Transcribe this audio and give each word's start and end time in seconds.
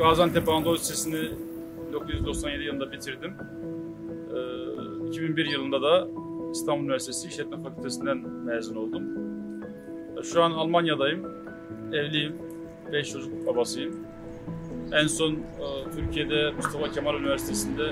Gaziantep 0.00 0.48
Anadolu 0.48 0.74
Lisesi'ni 0.74 1.30
1997 1.88 2.64
yılında 2.64 2.92
bitirdim. 2.92 3.32
Ee, 5.04 5.08
2001 5.08 5.46
yılında 5.46 5.82
da 5.82 6.08
İstanbul 6.52 6.84
Üniversitesi 6.84 7.28
İşletme 7.28 7.62
Fakültesinden 7.62 8.18
mezun 8.18 8.76
oldum. 8.76 9.02
Ee, 10.18 10.22
Şu 10.22 10.42
an 10.42 10.50
Almanya'dayım. 10.50 11.26
Evliyim. 11.92 12.32
5 12.92 13.12
çocuk 13.12 13.46
babasıyım. 13.46 13.96
En 14.92 15.06
son 15.06 15.32
e, 15.32 15.90
Türkiye'de 15.96 16.50
Mustafa 16.50 16.90
Kemal 16.90 17.14
Üniversitesi'nde 17.14 17.82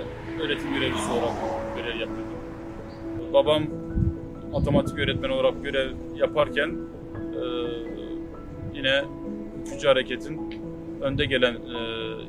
öğretim 0.43 0.75
görevlisi 0.75 1.12
olarak 1.12 1.34
görev 1.77 2.00
yapıyordum. 2.00 2.38
Babam 3.32 3.62
matematik 4.52 4.98
öğretmeni 4.98 5.32
olarak 5.32 5.64
görev 5.64 5.90
yaparken 6.16 6.68
e, 7.34 7.45
yine 8.75 9.04
3. 9.77 9.84
hareketin 9.84 10.67
önde 11.00 11.24
gelen 11.24 11.54
e, 11.54 11.58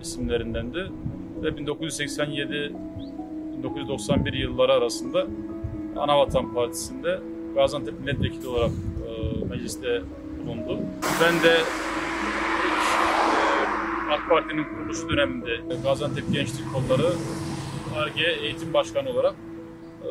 isimlerindendi. 0.01 0.91
Ve 1.43 1.49
1987-1991 1.49 4.35
yılları 4.35 4.73
arasında 4.73 5.27
Anavatan 5.97 6.53
Partisi'nde 6.53 7.19
Gaziantep 7.55 7.99
Milletvekili 7.99 8.47
olarak 8.47 8.71
e, 8.71 8.75
mecliste 9.45 10.01
bulundu. 10.45 10.79
Ben 11.21 11.43
de 11.43 11.49
e, 11.49 11.61
AK 14.11 14.29
Parti'nin 14.29 14.63
kuruluşu 14.63 15.09
döneminde 15.09 15.59
Gaziantep 15.83 16.33
Gençlik 16.33 16.73
Kolları 16.73 17.07
ARGE 17.97 18.37
Eğitim 18.43 18.73
Başkanı 18.73 19.09
olarak 19.09 19.35
e, 20.03 20.09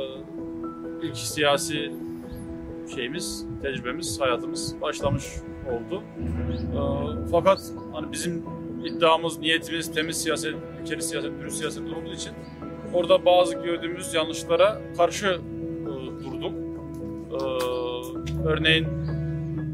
ilk 1.07 1.17
siyasi 1.17 1.93
şeyimiz, 2.95 3.47
tecrübemiz, 3.63 4.21
hayatımız 4.21 4.81
başlamış 4.81 5.25
oldu. 5.71 6.03
E, 6.75 6.81
fakat 7.31 7.73
hani 7.93 8.13
bizim 8.13 8.45
iddiamız, 8.85 9.39
niyetimiz 9.39 9.93
temiz 9.93 10.23
siyaset, 10.23 10.55
ülkeli 10.83 11.03
siyaset, 11.03 11.41
dürüst 11.41 11.57
siyaset 11.57 11.83
olduğu 11.83 12.13
için 12.15 12.33
orada 12.95 13.25
bazı 13.25 13.55
gördüğümüz 13.55 14.15
yanlışlara 14.15 14.81
karşı 14.97 15.27
e, 15.27 16.25
durduk. 16.25 16.53
E, 17.33 17.39
örneğin 18.49 18.87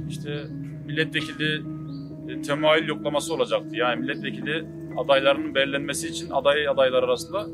işte 0.08 0.44
milletvekili 0.86 1.62
e, 2.28 2.42
temayül 2.42 2.88
yoklaması 2.88 3.34
olacaktı. 3.34 3.76
Yani 3.76 4.00
milletvekili 4.00 4.64
adaylarının 4.96 5.54
belirlenmesi 5.54 6.08
için 6.08 6.30
aday 6.30 6.68
adaylar 6.68 7.02
arasında 7.02 7.46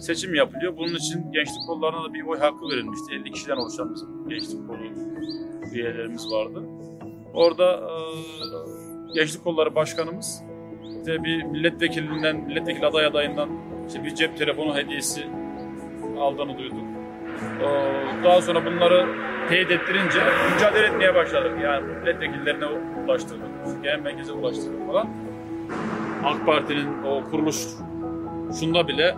seçim 0.00 0.34
yapılıyor. 0.34 0.76
Bunun 0.76 0.94
için 0.94 1.32
gençlik 1.32 1.66
kollarına 1.66 2.04
da 2.04 2.14
bir 2.14 2.22
oy 2.22 2.38
hakkı 2.38 2.68
verilmişti. 2.68 3.14
50 3.14 3.30
kişiden 3.32 3.56
oluşan 3.56 3.94
bizim 3.94 4.28
gençlik 4.28 4.68
kolu 4.68 4.78
üyelerimiz 5.72 6.32
vardı. 6.32 6.62
Orada 7.34 7.72
e, 7.72 9.14
gençlik 9.14 9.44
kolları 9.44 9.74
başkanımız 9.74 10.42
işte 10.98 11.24
bir 11.24 11.42
milletvekilinden, 11.42 12.36
milletvekili 12.36 12.86
aday 12.86 13.06
adayından 13.06 13.48
işte 13.86 14.04
bir 14.04 14.14
cep 14.14 14.38
telefonu 14.38 14.76
hediyesi 14.76 15.24
aldığını 16.20 16.58
duyduk. 16.58 16.78
Ee, 17.60 18.24
Daha 18.24 18.42
sonra 18.42 18.66
bunları 18.66 19.06
teyit 19.48 19.70
ettirince 19.70 20.18
mücadele 20.54 20.86
etmeye 20.86 21.14
başladık. 21.14 21.52
Yani 21.62 21.86
milletvekillerine 21.86 22.64
ulaştırdık, 23.04 23.48
genel 23.82 23.98
merkeze 23.98 24.32
ulaştırdık 24.32 24.86
falan. 24.86 25.08
AK 26.24 26.46
Parti'nin 26.46 27.02
o 27.02 27.30
kuruluş 27.30 27.56
şunda 28.60 28.88
bile 28.88 29.06
e, 29.06 29.16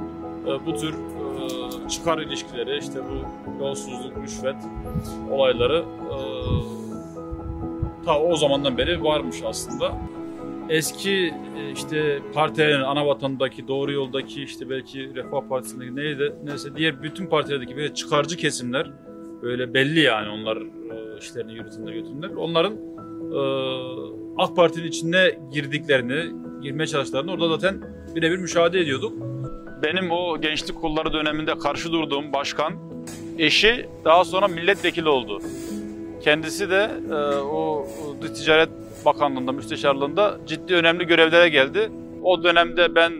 bu 0.66 0.75
tür 0.75 0.94
e, 0.94 1.89
çıkar 1.89 2.19
ilişkileri, 2.19 2.78
işte 2.78 3.00
bu 3.11 3.64
yolsuzluk, 3.64 4.16
rüşvet 4.22 4.56
olayları 5.30 5.84
e, 5.84 6.16
ta 8.05 8.20
o 8.20 8.36
zamandan 8.36 8.78
beri 8.78 9.05
varmış 9.05 9.36
aslında 9.44 9.92
eski 10.69 11.34
e, 11.58 11.72
işte 11.72 12.19
partilerin 12.34 12.80
ana 12.80 13.06
vatandaki, 13.06 13.69
doğru 13.69 13.92
yoldaki 13.92 14.42
işte 14.42 14.70
belki 14.70 15.14
Refah 15.14 15.48
Partisi'ndeki 15.48 15.97
neydi 15.97 16.33
neyse 16.44 16.77
diğer 16.77 17.02
bütün 17.02 17.27
partilerdeki 17.27 17.77
böyle 17.77 17.94
çıkarcı 17.94 18.36
kesimler 18.36 18.91
böyle 19.42 19.74
belli 19.74 20.01
yani 20.01 20.28
onlar 20.28 20.57
e, 20.57 21.18
işlerini 21.18 21.52
yürütünler 21.55 21.92
götürdüler. 21.92 22.30
Onların 22.30 22.73
e, 23.33 23.40
AK 24.39 24.57
Parti'nin 24.57 24.86
içine 24.86 25.39
girdiklerini, 25.52 26.33
girmeye 26.63 26.86
çalıştıklarını 26.86 27.33
orada 27.33 27.48
zaten 27.48 27.83
birebir 28.14 28.39
müşahede 28.39 28.80
ediyorduk. 28.80 29.26
Benim 29.83 30.11
o 30.11 30.41
gençlik 30.41 30.81
kolları 30.81 31.13
döneminde 31.13 31.59
karşı 31.59 31.92
durduğum 31.92 32.33
başkan 32.33 32.73
eşi 33.39 33.89
daha 34.05 34.25
sonra 34.25 34.48
milletvekili 34.48 35.09
oldu. 35.09 35.41
Kendisi 36.20 36.70
de 36.70 36.91
e, 37.11 37.14
o, 37.37 37.87
o 38.23 38.27
Ticaret 38.35 38.69
Bakanlığı'nda, 39.05 39.53
müsteşarlığında 39.53 40.39
ciddi 40.47 40.75
önemli 40.75 41.07
görevlere 41.07 41.48
geldi. 41.48 41.91
O 42.23 42.45
dönemde 42.45 42.95
ben 42.95 43.13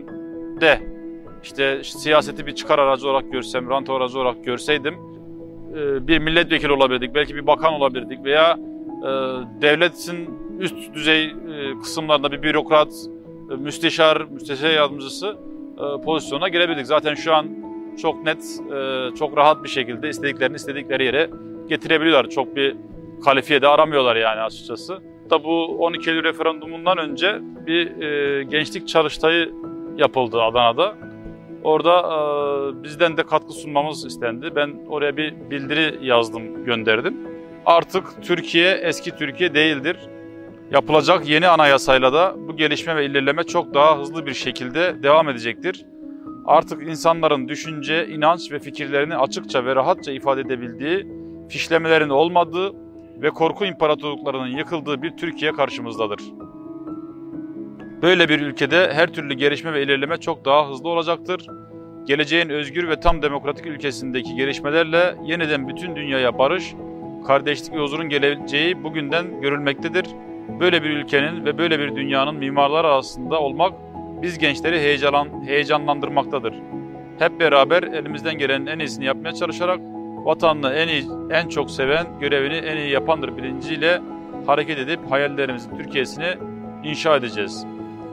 de 0.61 0.81
işte 1.43 1.83
siyaseti 1.83 2.47
bir 2.47 2.55
çıkar 2.55 2.79
aracı 2.79 3.07
olarak 3.09 3.31
görsem, 3.31 3.69
rant 3.69 3.89
aracı 3.89 4.19
olarak 4.19 4.45
görseydim 4.45 4.95
e, 5.77 6.07
bir 6.07 6.19
milletvekili 6.19 6.71
olabilirdik, 6.71 7.15
belki 7.15 7.35
bir 7.35 7.47
bakan 7.47 7.73
olabilirdik 7.73 8.23
veya 8.23 8.57
e, 9.01 9.09
devletin 9.61 10.29
üst 10.59 10.93
düzey 10.93 11.25
e, 11.25 11.33
kısımlarında 11.81 12.31
bir 12.31 12.41
bürokrat, 12.41 12.93
e, 13.51 13.55
müsteşar, 13.55 14.21
müsteşar 14.31 14.69
yardımcısı 14.69 15.37
e, 15.77 16.01
pozisyona 16.01 16.49
girebilirdik. 16.49 16.85
Zaten 16.85 17.15
şu 17.15 17.35
an 17.35 17.47
çok 18.01 18.23
net, 18.23 18.59
e, 18.75 19.15
çok 19.15 19.37
rahat 19.37 19.63
bir 19.63 19.69
şekilde 19.69 20.09
istediklerini 20.09 20.55
istedikleri 20.55 21.05
yere 21.05 21.29
getirebiliyorlar. 21.69 22.29
Çok 22.29 22.55
bir 22.55 22.75
kalifiye 23.23 23.61
de 23.61 23.67
aramıyorlar 23.67 24.15
yani 24.15 24.41
açıkçası. 24.41 24.97
Da 25.29 25.43
bu 25.43 25.65
12 25.65 26.09
Eylül 26.09 26.23
referandumundan 26.23 26.97
önce 26.97 27.39
bir 27.41 28.01
e, 28.01 28.43
gençlik 28.43 28.87
çalıştayı 28.87 29.53
yapıldı 29.97 30.41
Adana'da. 30.41 30.95
Orada 31.63 32.83
bizden 32.83 33.17
de 33.17 33.23
katkı 33.23 33.53
sunmamız 33.53 34.05
istendi. 34.05 34.51
Ben 34.55 34.75
oraya 34.89 35.17
bir 35.17 35.33
bildiri 35.49 35.99
yazdım, 36.01 36.65
gönderdim. 36.65 37.17
Artık 37.65 38.23
Türkiye 38.23 38.71
eski 38.71 39.11
Türkiye 39.11 39.53
değildir. 39.53 39.97
Yapılacak 40.71 41.29
yeni 41.29 41.47
anayasayla 41.47 42.13
da 42.13 42.35
bu 42.47 42.55
gelişme 42.55 42.95
ve 42.95 43.05
ilerleme 43.05 43.43
çok 43.43 43.73
daha 43.73 43.99
hızlı 43.99 44.25
bir 44.25 44.33
şekilde 44.33 45.03
devam 45.03 45.29
edecektir. 45.29 45.85
Artık 46.45 46.87
insanların 46.87 47.47
düşünce, 47.47 48.07
inanç 48.07 48.51
ve 48.51 48.59
fikirlerini 48.59 49.17
açıkça 49.17 49.65
ve 49.65 49.75
rahatça 49.75 50.11
ifade 50.11 50.41
edebildiği, 50.41 51.07
fişlemelerin 51.49 52.09
olmadığı 52.09 52.71
ve 53.21 53.29
korku 53.29 53.65
imparatorluklarının 53.65 54.57
yıkıldığı 54.57 55.01
bir 55.01 55.17
Türkiye 55.17 55.51
karşımızdadır. 55.51 56.19
Böyle 58.01 58.29
bir 58.29 58.41
ülkede 58.41 58.93
her 58.93 59.13
türlü 59.13 59.33
gelişme 59.33 59.73
ve 59.73 59.83
ilerleme 59.83 60.17
çok 60.17 60.45
daha 60.45 60.69
hızlı 60.69 60.89
olacaktır. 60.89 61.47
Geleceğin 62.05 62.49
özgür 62.49 62.89
ve 62.89 62.99
tam 62.99 63.21
demokratik 63.21 63.65
ülkesindeki 63.65 64.35
gelişmelerle 64.35 65.15
yeniden 65.25 65.67
bütün 65.67 65.95
dünyaya 65.95 66.37
barış, 66.37 66.73
kardeşlik 67.27 67.73
ve 67.73 67.79
huzurun 67.79 68.09
geleceği 68.09 68.83
bugünden 68.83 69.41
görülmektedir. 69.41 70.05
Böyle 70.59 70.83
bir 70.83 70.89
ülkenin 70.89 71.45
ve 71.45 71.57
böyle 71.57 71.79
bir 71.79 71.95
dünyanın 71.95 72.35
mimarları 72.35 72.87
arasında 72.87 73.41
olmak 73.41 73.73
biz 74.21 74.37
gençleri 74.37 74.79
heyecan, 74.79 75.27
heyecanlandırmaktadır. 75.45 76.53
Hep 77.19 77.39
beraber 77.39 77.83
elimizden 77.83 78.37
gelenin 78.37 78.65
en 78.65 78.79
iyisini 78.79 79.05
yapmaya 79.05 79.33
çalışarak 79.33 79.79
vatanını 80.25 80.73
en 80.73 80.87
iyi, 80.87 81.03
en 81.31 81.47
çok 81.49 81.71
seven, 81.71 82.07
görevini 82.19 82.55
en 82.55 82.77
iyi 82.77 82.89
yapandır 82.89 83.37
bilinciyle 83.37 84.01
hareket 84.47 84.79
edip 84.79 84.99
hayallerimizin 85.09 85.77
Türkiye'sini 85.77 86.27
inşa 86.83 87.15
edeceğiz. 87.15 87.65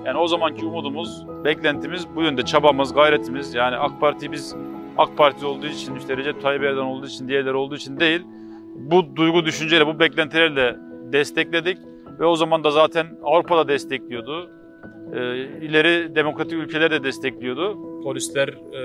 Yani 0.06 0.18
o 0.18 0.26
zamanki 0.26 0.64
umudumuz, 0.64 1.26
beklentimiz 1.44 2.06
bu 2.16 2.22
yönde, 2.22 2.44
çabamız, 2.44 2.94
gayretimiz. 2.94 3.54
Yani 3.54 3.76
AK 3.76 4.00
Parti 4.00 4.32
biz 4.32 4.56
AK 4.98 5.16
Parti 5.16 5.46
olduğu 5.46 5.66
için, 5.66 5.96
işte 5.96 6.16
Recep 6.16 6.42
Tayyip 6.42 6.62
Erdoğan 6.62 6.86
olduğu 6.86 7.06
için, 7.06 7.28
diğerleri 7.28 7.54
olduğu 7.54 7.76
için 7.76 8.00
değil, 8.00 8.22
bu 8.74 9.16
duygu 9.16 9.44
düşünceyle, 9.44 9.86
bu 9.86 10.00
beklentilerle 10.00 10.76
destekledik. 11.12 11.78
Ve 12.20 12.24
o 12.24 12.36
zaman 12.36 12.64
da 12.64 12.70
zaten 12.70 13.06
Avrupa'da 13.22 13.68
destekliyordu. 13.68 14.50
Ee, 15.14 15.36
ileri 15.62 16.14
demokratik 16.14 16.52
ülkeler 16.52 16.90
de 16.90 17.04
destekliyordu. 17.04 17.78
Polisler 18.02 18.48
e, 18.48 18.82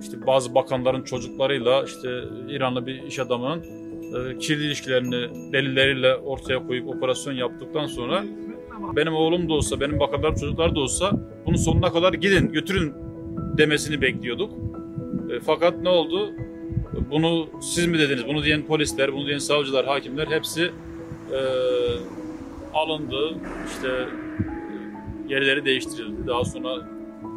işte 0.00 0.26
bazı 0.26 0.54
bakanların 0.54 1.02
çocuklarıyla 1.02 1.84
işte 1.84 2.08
İranlı 2.48 2.86
bir 2.86 3.02
iş 3.02 3.18
adamının 3.18 3.62
e, 4.14 4.38
kirli 4.38 4.64
ilişkilerini 4.64 5.52
delilleriyle 5.52 6.14
ortaya 6.14 6.66
koyup 6.66 6.88
operasyon 6.88 7.34
yaptıktan 7.34 7.86
sonra 7.86 8.24
benim 8.96 9.14
oğlum 9.14 9.48
da 9.48 9.52
olsa, 9.52 9.80
benim 9.80 10.00
bakanlarım 10.00 10.34
çocuklar 10.34 10.74
da 10.74 10.80
olsa 10.80 11.12
bunun 11.46 11.56
sonuna 11.56 11.92
kadar 11.92 12.12
gidin, 12.12 12.52
götürün 12.52 12.94
demesini 13.58 14.00
bekliyorduk. 14.00 14.52
E, 15.30 15.40
fakat 15.40 15.82
ne 15.82 15.88
oldu? 15.88 16.30
Bunu 17.10 17.46
siz 17.60 17.86
mi 17.86 17.98
dediniz? 17.98 18.26
Bunu 18.28 18.44
diyen 18.44 18.62
polisler, 18.62 19.12
bunu 19.12 19.26
diyen 19.26 19.38
savcılar, 19.38 19.86
hakimler 19.86 20.26
hepsi 20.26 20.70
e, 21.32 21.40
alındı. 22.74 23.34
İşte 23.66 23.88
e, 23.88 25.34
yerleri 25.34 25.64
değiştirildi. 25.64 26.26
Daha 26.26 26.44
sonra 26.44 26.88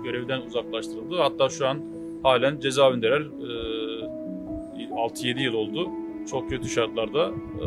görevden 0.03 0.41
uzaklaştırıldı. 0.41 1.17
Hatta 1.17 1.49
şu 1.49 1.67
an 1.67 1.81
halen 2.23 2.59
cezaevindeler. 2.59 3.21
E, 3.21 3.83
6-7 4.93 5.39
yıl 5.39 5.53
oldu. 5.53 5.89
Çok 6.31 6.49
kötü 6.49 6.69
şartlarda 6.69 7.27
e, 7.29 7.65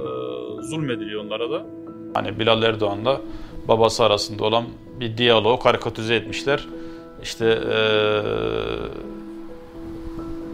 zulmediliyor 0.62 1.25
onlara 1.25 1.50
da. 1.50 1.67
Hani 2.14 2.38
Bilal 2.38 2.62
Erdoğan'la 2.62 3.20
babası 3.69 4.05
arasında 4.05 4.44
olan 4.44 4.64
bir 5.00 5.17
diyaloğu 5.17 5.58
karikatüze 5.58 6.14
etmişler. 6.14 6.67
İşte 7.23 7.46
e, 7.46 7.78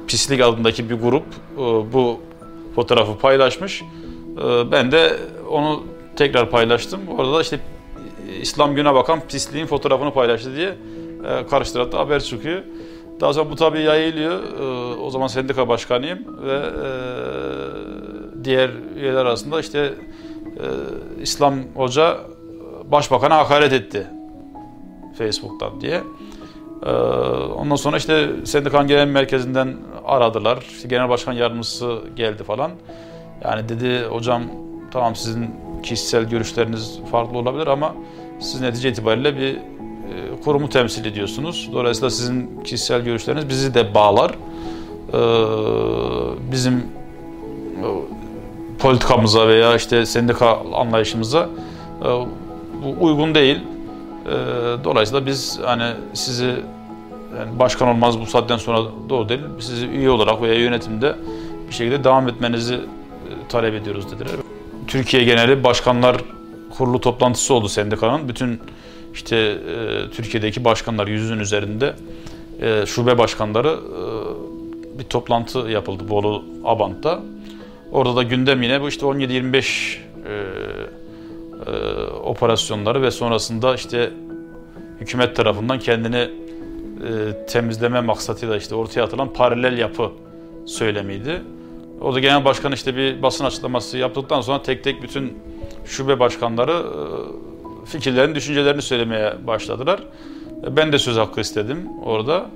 Pislik 0.09 0.41
adındaki 0.41 0.91
bir 0.91 0.95
grup 0.95 1.25
e, 1.55 1.59
bu 1.93 2.21
fotoğrafı 2.75 3.19
paylaşmış. 3.19 3.83
E, 4.39 4.73
ben 4.73 4.93
de 4.93 5.17
onu 5.51 5.83
tekrar 6.17 6.51
paylaştım. 6.51 7.01
Orada 7.19 7.33
da 7.33 7.43
işte 7.43 7.61
İslam 8.41 8.75
güne 8.75 8.95
bakan 8.95 9.21
pisliğin 9.29 9.67
fotoğrafını 9.67 10.13
paylaştı 10.13 10.57
diye 10.57 10.75
e, 11.25 11.47
karşı 11.47 11.73
tarafta 11.73 11.99
haber 11.99 12.23
çıkıyor. 12.23 12.63
Daha 13.21 13.33
sonra 13.33 13.51
bu 13.51 13.57
tabii 13.57 13.81
yayılıyor. 13.81 14.43
E, 14.61 15.01
o 15.01 15.11
zaman 15.11 15.27
sendika 15.27 15.69
başkanıyım 15.69 16.19
ve 16.43 16.57
e, 16.57 16.89
diğer 18.45 18.71
üyeler 18.97 19.27
arasında 19.27 19.61
işte 19.61 19.79
e, 19.79 20.67
İslam 21.23 21.55
Hoca 21.75 22.19
başbakana 22.85 23.39
hakaret 23.39 23.73
etti 23.73 24.07
Facebook'tan 25.19 25.81
diye. 25.81 26.03
E, 26.87 26.91
ondan 27.57 27.77
sonra 27.77 27.97
işte 27.97 28.31
sendikanın 28.45 28.89
genel 28.89 29.07
merkezinden 29.07 29.77
aradılar. 30.05 30.67
İşte 30.71 30.89
genel 30.89 31.09
başkan 31.09 31.33
yardımcısı 31.33 31.99
geldi 32.17 32.45
falan. 32.45 32.71
Yani 33.45 33.69
dedi 33.69 34.05
hocam 34.11 34.43
tamam 34.91 35.17
sizin 35.17 35.51
kişisel 35.83 36.25
görüşleriniz 36.25 37.01
farklı 37.11 37.39
olabilir 37.39 37.67
ama 37.67 37.95
siz 38.41 38.61
netice 38.61 38.89
itibariyle 38.89 39.37
bir 39.37 39.57
e, 39.57 39.61
kurumu 40.45 40.69
temsil 40.69 41.05
ediyorsunuz. 41.05 41.71
Dolayısıyla 41.73 42.11
sizin 42.11 42.63
kişisel 42.65 43.03
görüşleriniz 43.03 43.49
bizi 43.49 43.75
de 43.75 43.95
bağlar. 43.95 44.31
E, 44.31 45.21
bizim 46.53 46.75
e, 46.75 47.87
politikamıza 48.79 49.49
veya 49.49 49.77
işte 49.77 50.07
sendika 50.07 50.59
anlayışımıza 50.75 51.49
e, 52.03 52.09
bu 52.85 53.05
uygun 53.05 53.35
değil. 53.35 53.57
E, 54.27 54.35
dolayısıyla 54.85 55.27
biz 55.27 55.61
hani 55.65 55.93
sizi 56.15 56.55
yani 57.39 57.59
başkan 57.59 57.89
olmaz 57.89 58.21
bu 58.21 58.27
saatten 58.27 58.57
sonra 58.57 58.79
doğru 59.09 59.29
değil. 59.29 59.41
Sizi 59.61 59.87
üye 59.87 60.11
olarak 60.11 60.43
veya 60.43 60.55
yönetimde 60.55 61.17
bir 61.69 61.75
şekilde 61.75 62.05
devam 62.05 62.29
etmenizi 62.29 62.81
talep 63.49 63.75
ediyoruz 63.75 64.13
dediler. 64.13 64.33
Türkiye 64.87 65.25
geneli 65.25 65.65
başkanlar 65.65 66.17
kurulu 66.71 67.01
toplantısı 67.01 67.55
oldu 67.55 67.69
sendikanın. 67.69 68.29
Bütün 68.29 68.61
işte 69.15 69.37
e, 69.37 70.11
Türkiye'deki 70.11 70.65
başkanlar 70.65 71.07
yüzün 71.07 71.39
üzerinde 71.39 71.95
e, 72.61 72.87
şube 72.87 73.19
başkanları 73.19 73.69
e, 73.69 74.99
bir 74.99 75.05
toplantı 75.05 75.59
yapıldı 75.59 76.09
Bolu 76.09 76.45
Abant'ta. 76.65 77.23
Orada 77.93 78.17
da 78.17 78.23
gündem 78.23 78.63
yine 78.63 78.81
bu 78.81 78.89
işte 78.89 79.07
17-25 79.07 79.97
e, 80.27 80.63
e, 81.67 82.05
operasyonları 82.07 83.03
ve 83.03 83.11
sonrasında 83.11 83.75
işte 83.75 84.11
hükümet 85.01 85.37
tarafından 85.37 85.79
kendini 85.79 86.17
e, 86.17 86.31
temizleme 87.47 88.01
maksadıyla 88.01 88.57
işte 88.57 88.75
ortaya 88.75 89.03
atılan 89.03 89.33
paralel 89.33 89.79
yapı 89.79 90.11
söylemiydi. 90.67 91.43
O 92.03 92.15
da 92.15 92.21
genel 92.21 92.45
başkan 92.45 92.73
işte 92.73 92.97
bir 92.97 93.23
basın 93.23 93.45
açıklaması 93.45 93.99
yaptıktan 93.99 94.41
sonra 94.41 94.63
tek 94.63 94.85
tek 94.85 95.03
bütün 95.03 95.39
şube 95.85 96.19
başkanları 96.19 96.73
e, 96.73 97.87
fikirlerini, 97.87 98.35
düşüncelerini 98.35 98.83
söylemeye 98.83 99.35
başladılar. 99.47 100.01
E, 100.67 100.77
ben 100.77 100.93
de 100.93 100.99
söz 100.99 101.17
hakkı 101.17 101.41
istedim 101.41 101.89
orada. 102.05 102.47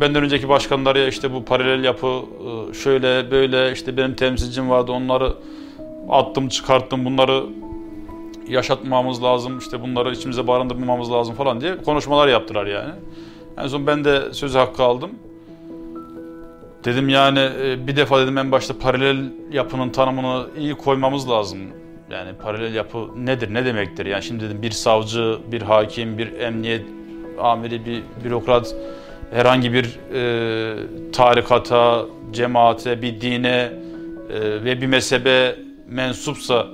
Benden 0.00 0.24
önceki 0.24 0.48
başkanlara 0.48 1.06
işte 1.06 1.32
bu 1.34 1.44
paralel 1.44 1.84
yapı 1.84 2.06
e, 2.06 2.74
şöyle 2.74 3.30
böyle 3.30 3.72
işte 3.72 3.96
benim 3.96 4.14
temsilcim 4.14 4.70
vardı 4.70 4.92
onları 4.92 5.34
attım 6.08 6.48
çıkarttım 6.48 7.04
bunları 7.04 7.44
yaşatmamız 8.48 9.22
lazım 9.22 9.58
işte 9.58 9.82
bunları 9.82 10.12
içimize 10.12 10.46
barındırmamamız 10.46 11.12
lazım 11.12 11.34
falan 11.34 11.60
diye 11.60 11.76
konuşmalar 11.76 12.28
yaptılar 12.28 12.66
yani. 12.66 12.92
En 13.58 13.66
son 13.66 13.86
ben 13.86 14.04
de 14.04 14.32
söz 14.32 14.54
hakkı 14.54 14.82
aldım. 14.82 15.10
Dedim 16.84 17.08
yani 17.08 17.50
bir 17.86 17.96
defa 17.96 18.20
dedim 18.20 18.38
en 18.38 18.52
başta 18.52 18.78
paralel 18.78 19.32
yapının 19.52 19.90
tanımını 19.90 20.46
iyi 20.58 20.74
koymamız 20.74 21.30
lazım. 21.30 21.58
Yani 22.10 22.32
paralel 22.42 22.74
yapı 22.74 23.26
nedir, 23.26 23.54
ne 23.54 23.64
demektir? 23.64 24.06
Yani 24.06 24.22
şimdi 24.22 24.44
dedim 24.44 24.62
bir 24.62 24.70
savcı, 24.70 25.38
bir 25.52 25.62
hakim, 25.62 26.18
bir 26.18 26.32
emniyet 26.32 26.86
amiri, 27.38 27.86
bir 27.86 28.02
bürokrat 28.24 28.74
herhangi 29.30 29.72
bir 29.72 29.98
e, 30.14 31.12
tarikata, 31.12 32.04
cemaate, 32.32 33.02
bir 33.02 33.20
dine 33.20 33.72
e, 34.30 34.64
ve 34.64 34.80
bir 34.80 34.86
mezhebe 34.86 35.56
mensupsa 35.88 36.66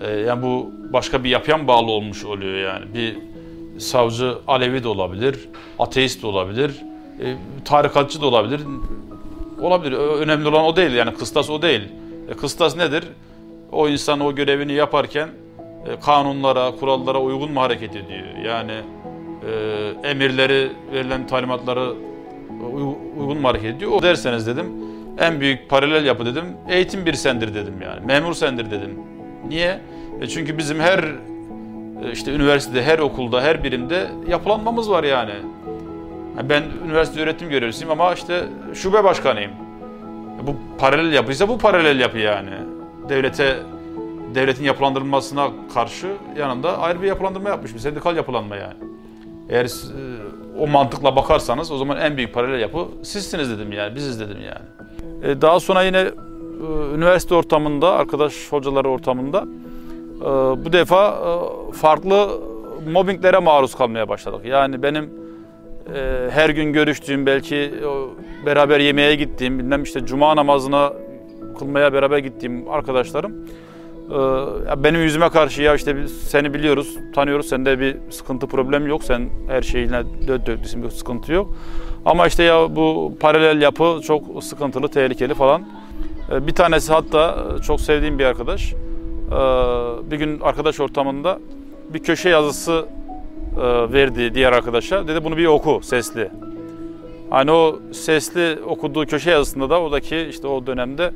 e, 0.00 0.10
yani 0.10 0.42
bu 0.42 0.70
başka 0.92 1.24
bir 1.24 1.30
yapıya 1.30 1.58
mı 1.58 1.66
bağlı 1.66 1.90
olmuş 1.90 2.24
oluyor 2.24 2.54
yani? 2.54 2.94
Bir 2.94 3.18
savcı 3.80 4.34
Alevi 4.46 4.84
de 4.84 4.88
olabilir, 4.88 5.48
ateist 5.78 6.22
de 6.22 6.26
olabilir, 6.26 6.70
e, 7.20 7.36
tarikatçı 7.64 8.20
da 8.20 8.26
olabilir. 8.26 8.60
Olabilir. 9.60 9.92
Önemli 9.96 10.48
olan 10.48 10.64
o 10.64 10.76
değil 10.76 10.92
yani 10.92 11.14
kıstas 11.14 11.50
o 11.50 11.62
değil. 11.62 11.82
E, 12.28 12.34
kıstas 12.34 12.76
nedir? 12.76 13.04
o 13.72 13.88
insan 13.88 14.20
o 14.20 14.34
görevini 14.34 14.72
yaparken 14.72 15.28
e, 15.86 16.00
kanunlara, 16.00 16.70
kurallara 16.80 17.20
uygun 17.20 17.52
mu 17.52 17.60
hareket 17.60 17.96
ediyor? 17.96 18.36
Yani 18.44 18.72
e, 20.02 20.10
emirleri, 20.10 20.72
verilen 20.92 21.26
talimatları 21.26 21.92
uygun 23.18 23.40
mu 23.40 23.48
hareket 23.48 23.76
ediyor? 23.76 23.92
O 23.92 24.02
derseniz 24.02 24.46
dedim 24.46 24.66
en 25.18 25.40
büyük 25.40 25.68
paralel 25.68 26.04
yapı 26.04 26.26
dedim 26.26 26.44
eğitim 26.68 27.06
bir 27.06 27.14
sendir 27.14 27.54
dedim 27.54 27.74
yani. 27.82 28.06
Memur 28.06 28.34
sendir 28.34 28.70
dedim. 28.70 28.98
Niye? 29.48 29.80
E 30.20 30.26
çünkü 30.26 30.58
bizim 30.58 30.80
her 30.80 30.98
e, 30.98 32.12
işte 32.12 32.32
üniversitede, 32.32 32.82
her 32.82 32.98
okulda, 32.98 33.42
her 33.42 33.64
birimde 33.64 34.06
yapılanmamız 34.28 34.90
var 34.90 35.04
yani. 35.04 35.32
Ben 36.42 36.62
üniversite 36.84 37.20
öğretim 37.20 37.48
görevlisiyim 37.48 37.90
ama 37.90 38.14
işte 38.14 38.44
şube 38.74 39.04
başkanıyım. 39.04 39.50
Bu 40.42 40.56
paralel 40.78 41.12
yapıysa 41.12 41.48
bu 41.48 41.58
paralel 41.58 42.00
yapı 42.00 42.18
yani 42.18 42.50
devlete 43.08 43.56
devletin 44.34 44.64
yapılandırılmasına 44.64 45.48
karşı 45.74 46.06
yanında 46.38 46.78
ayrı 46.78 47.02
bir 47.02 47.06
yapılandırma 47.06 47.48
yapmış. 47.48 47.74
Bir 47.74 47.78
sendikal 47.78 48.16
yapılanma 48.16 48.56
yani. 48.56 48.74
Eğer 49.48 49.64
e, 49.64 49.68
o 50.58 50.66
mantıkla 50.66 51.16
bakarsanız 51.16 51.70
o 51.70 51.76
zaman 51.78 51.96
en 51.96 52.16
büyük 52.16 52.34
paralel 52.34 52.60
yapı 52.60 52.78
sizsiniz 53.02 53.50
dedim 53.50 53.72
yani, 53.72 53.94
biziz 53.94 54.20
dedim 54.20 54.38
yani. 54.40 54.66
E, 55.30 55.40
daha 55.40 55.60
sonra 55.60 55.82
yine 55.82 55.98
e, 55.98 56.10
üniversite 56.94 57.34
ortamında, 57.34 57.92
arkadaş 57.92 58.34
hocaları 58.52 58.88
ortamında 58.88 59.44
bu 60.64 60.72
defa 60.72 61.20
farklı 61.72 62.40
mobbinglere 62.92 63.38
maruz 63.38 63.74
kalmaya 63.74 64.08
başladık. 64.08 64.40
Yani 64.44 64.82
benim 64.82 65.10
e, 65.94 66.30
her 66.30 66.50
gün 66.50 66.72
görüştüğüm, 66.72 67.26
belki 67.26 67.74
beraber 68.46 68.80
yemeğe 68.80 69.14
gittiğim, 69.14 69.58
bilmem 69.58 69.82
işte 69.82 70.06
cuma 70.06 70.36
namazına 70.36 70.92
kılmaya 71.58 71.92
beraber 71.92 72.18
gittiğim 72.18 72.70
arkadaşlarım 72.70 73.46
e, 74.10 74.84
benim 74.84 75.02
yüzüme 75.02 75.28
karşı 75.28 75.62
ya 75.62 75.74
işte 75.74 75.96
biz 75.96 76.12
seni 76.12 76.54
biliyoruz, 76.54 76.96
tanıyoruz. 77.14 77.48
Sende 77.48 77.80
bir 77.80 77.96
sıkıntı, 78.10 78.46
problem 78.46 78.86
yok. 78.86 79.04
Sen 79.04 79.28
her 79.48 79.62
şeyine 79.62 80.02
dört 80.28 80.46
dörtlüsün 80.46 80.82
bir 80.82 80.90
sıkıntı 80.90 81.32
yok. 81.32 81.56
Ama 82.04 82.26
işte 82.26 82.42
ya 82.42 82.76
bu 82.76 83.12
paralel 83.20 83.62
yapı 83.62 84.00
çok 84.02 84.44
sıkıntılı, 84.44 84.88
tehlikeli 84.88 85.34
falan. 85.34 85.62
E, 86.32 86.46
bir 86.46 86.52
tanesi 86.52 86.92
hatta 86.92 87.46
çok 87.66 87.80
sevdiğim 87.80 88.18
bir 88.18 88.24
arkadaş. 88.24 88.72
E, 88.72 88.76
bir 90.10 90.16
gün 90.16 90.40
arkadaş 90.40 90.80
ortamında 90.80 91.38
bir 91.94 91.98
köşe 91.98 92.28
yazısı 92.28 92.86
verdi 93.92 94.34
diğer 94.34 94.52
arkadaşa. 94.52 95.08
Dedi 95.08 95.24
bunu 95.24 95.36
bir 95.36 95.46
oku 95.46 95.80
sesli. 95.82 96.30
Hani 97.30 97.50
o 97.50 97.78
sesli 97.92 98.58
okuduğu 98.62 99.06
köşe 99.06 99.30
yazısında 99.30 99.70
da 99.70 99.80
oradaki 99.80 100.16
işte 100.16 100.46
o 100.46 100.66
dönemde 100.66 101.12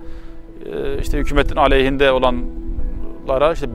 e, 0.67 0.99
işte 1.01 1.19
hükümetin 1.19 1.57
aleyhinde 1.57 2.13
olanlara 2.13 3.53
işte 3.53 3.67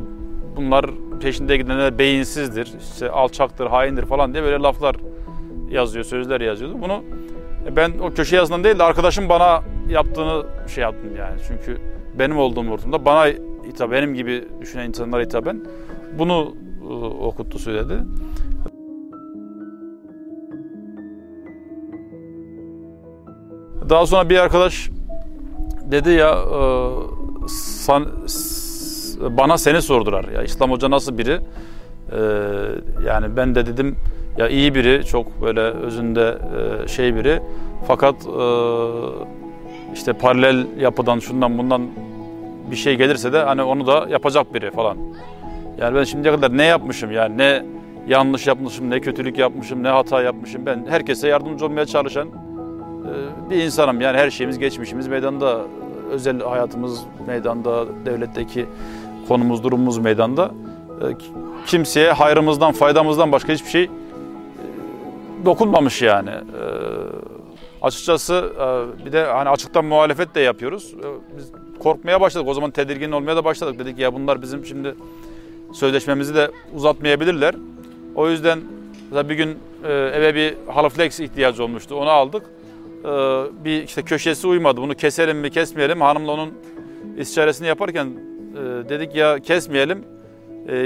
bunlar 0.56 0.86
peşinde 1.22 1.58
gidenler 1.58 2.00
beyinsizdir, 2.00 2.74
işte 2.94 3.10
alçaktır, 3.10 3.68
haindir 3.68 4.06
falan 4.06 4.34
diye 4.34 4.44
böyle 4.44 4.58
laflar 4.58 4.96
yazıyor, 5.70 6.06
sözler 6.06 6.42
yazıyordu. 6.42 6.78
Bunu 6.82 7.04
ben 7.76 7.92
o 8.00 8.12
köşe 8.14 8.36
yazından 8.36 8.64
değil 8.64 8.80
de 8.80 8.84
arkadaşım 8.84 9.30
bana 9.30 9.64
yaptığını 9.90 10.46
şey 10.68 10.82
yaptım 10.82 11.10
yani. 11.18 11.40
Çünkü 11.48 11.78
benim 12.20 12.38
olduğum 12.38 12.72
ortamda 12.72 13.06
bana 13.06 13.28
hitap, 13.68 13.92
benim 13.92 14.14
gibi 14.14 14.44
düşünen 14.62 14.88
insanlara 14.88 15.22
hitaben 15.22 15.62
bunu 16.20 16.56
e, 16.62 16.65
okuttu 17.22 17.60
söyledi. 17.60 17.94
Daha 23.90 24.06
sonra 24.06 24.30
bir 24.30 24.38
arkadaş 24.38 24.90
dedi 25.92 26.10
ya 26.10 26.30
e, 26.32 26.60
san, 27.48 28.06
bana 29.38 29.58
seni 29.58 29.82
sordular. 29.82 30.26
Ya 30.36 30.44
İslam 30.44 30.72
Hoca 30.72 30.92
nasıl 30.92 31.18
biri? 31.18 31.40
E, 32.12 32.20
yani 33.06 33.38
ben 33.38 33.56
de 33.56 33.66
dedim 33.66 33.96
ya 34.38 34.48
iyi 34.50 34.76
biri, 34.76 35.06
çok 35.06 35.42
böyle 35.42 35.62
özünde 35.62 36.38
e, 36.58 36.88
şey 36.88 37.16
biri. 37.16 37.42
Fakat 37.88 38.16
e, 38.26 38.46
işte 39.94 40.14
paralel 40.14 40.66
yapıdan 40.80 41.20
şundan 41.20 41.58
bundan 41.58 41.82
bir 42.72 42.76
şey 42.76 42.96
gelirse 42.96 43.34
de 43.34 43.44
hani 43.44 43.64
onu 43.64 43.88
da 43.88 44.08
yapacak 44.10 44.54
biri 44.54 44.72
falan. 44.72 44.98
Yani 45.78 45.96
ben 45.96 46.04
şimdiye 46.04 46.36
kadar 46.36 46.58
ne 46.58 46.66
yapmışım 46.66 47.12
yani 47.12 47.38
ne 47.38 47.66
yanlış 48.08 48.48
yapmışım, 48.48 48.90
ne 48.90 49.00
kötülük 49.00 49.38
yapmışım, 49.38 49.84
ne 49.84 49.88
hata 49.88 50.22
yapmışım. 50.22 50.66
Ben 50.66 50.86
herkese 50.90 51.28
yardımcı 51.28 51.66
olmaya 51.66 51.86
çalışan 51.86 52.28
e, 52.28 53.50
bir 53.50 53.64
insanım. 53.64 54.02
Yani 54.02 54.18
her 54.18 54.30
şeyimiz, 54.30 54.60
geçmişimiz 54.60 55.08
meydanda, 55.08 55.62
özel 56.12 56.40
hayatımız 56.40 57.04
meydanda, 57.28 57.86
devletteki 58.06 58.66
konumuz, 59.28 59.64
durumumuz 59.64 59.98
meydanda. 59.98 60.52
E, 61.02 61.06
kimseye 61.66 62.12
hayrımızdan, 62.12 62.72
faydamızdan 62.72 63.32
başka 63.32 63.54
hiçbir 63.54 63.70
şey 63.70 63.84
e, 63.84 63.90
dokunmamış 65.46 66.02
yani. 66.02 66.32
Açıkçası 67.82 68.54
bir 69.06 69.12
de 69.12 69.26
hani 69.26 69.50
açıktan 69.50 69.86
muhalefet 69.86 70.36
de 70.36 70.40
yapıyoruz. 70.40 70.96
Biz 71.38 71.52
korkmaya 71.80 72.22
başladık. 72.22 72.48
O 72.48 72.54
zaman 72.54 72.72
tedirgin 72.72 73.12
olmaya 73.12 73.36
da 73.36 73.46
başladık. 73.46 73.80
Dedik 73.80 74.00
ya 74.00 74.14
bunlar 74.14 74.42
bizim 74.42 74.66
şimdi 74.66 74.96
sözleşmemizi 75.74 76.36
de 76.36 76.52
uzatmayabilirler. 76.76 77.56
O 78.16 78.30
yüzden 78.30 78.60
bir 79.12 79.36
gün 79.36 79.58
eve 79.88 80.36
bir 80.36 80.54
halflex 80.68 81.20
ihtiyacı 81.20 81.64
olmuştu. 81.64 81.96
Onu 81.96 82.10
aldık. 82.10 82.44
Bir 83.66 83.84
işte 83.84 84.02
köşesi 84.02 84.48
uymadı. 84.48 84.82
Bunu 84.82 84.96
keselim 84.96 85.38
mi 85.38 85.50
kesmeyelim. 85.50 86.02
Hanımla 86.02 86.32
onun 86.32 86.54
istişaresini 87.18 87.68
yaparken 87.68 88.08
dedik 88.90 89.16
ya 89.16 89.40
kesmeyelim. 89.40 90.04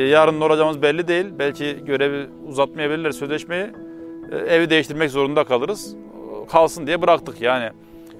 Yarın 0.09 0.39
ne 0.39 0.43
olacağımız 0.43 0.81
belli 0.81 1.07
değil. 1.07 1.25
Belki 1.39 1.77
görevi 1.86 2.25
uzatmayabilirler 2.48 3.12
sözleşmeyi. 3.12 3.65
Evi 4.48 4.69
değiştirmek 4.69 5.12
zorunda 5.12 5.43
kalırız. 5.43 5.95
Kalsın 6.51 6.88
diye 6.88 7.01
bıraktık 7.01 7.41
yani. 7.41 7.69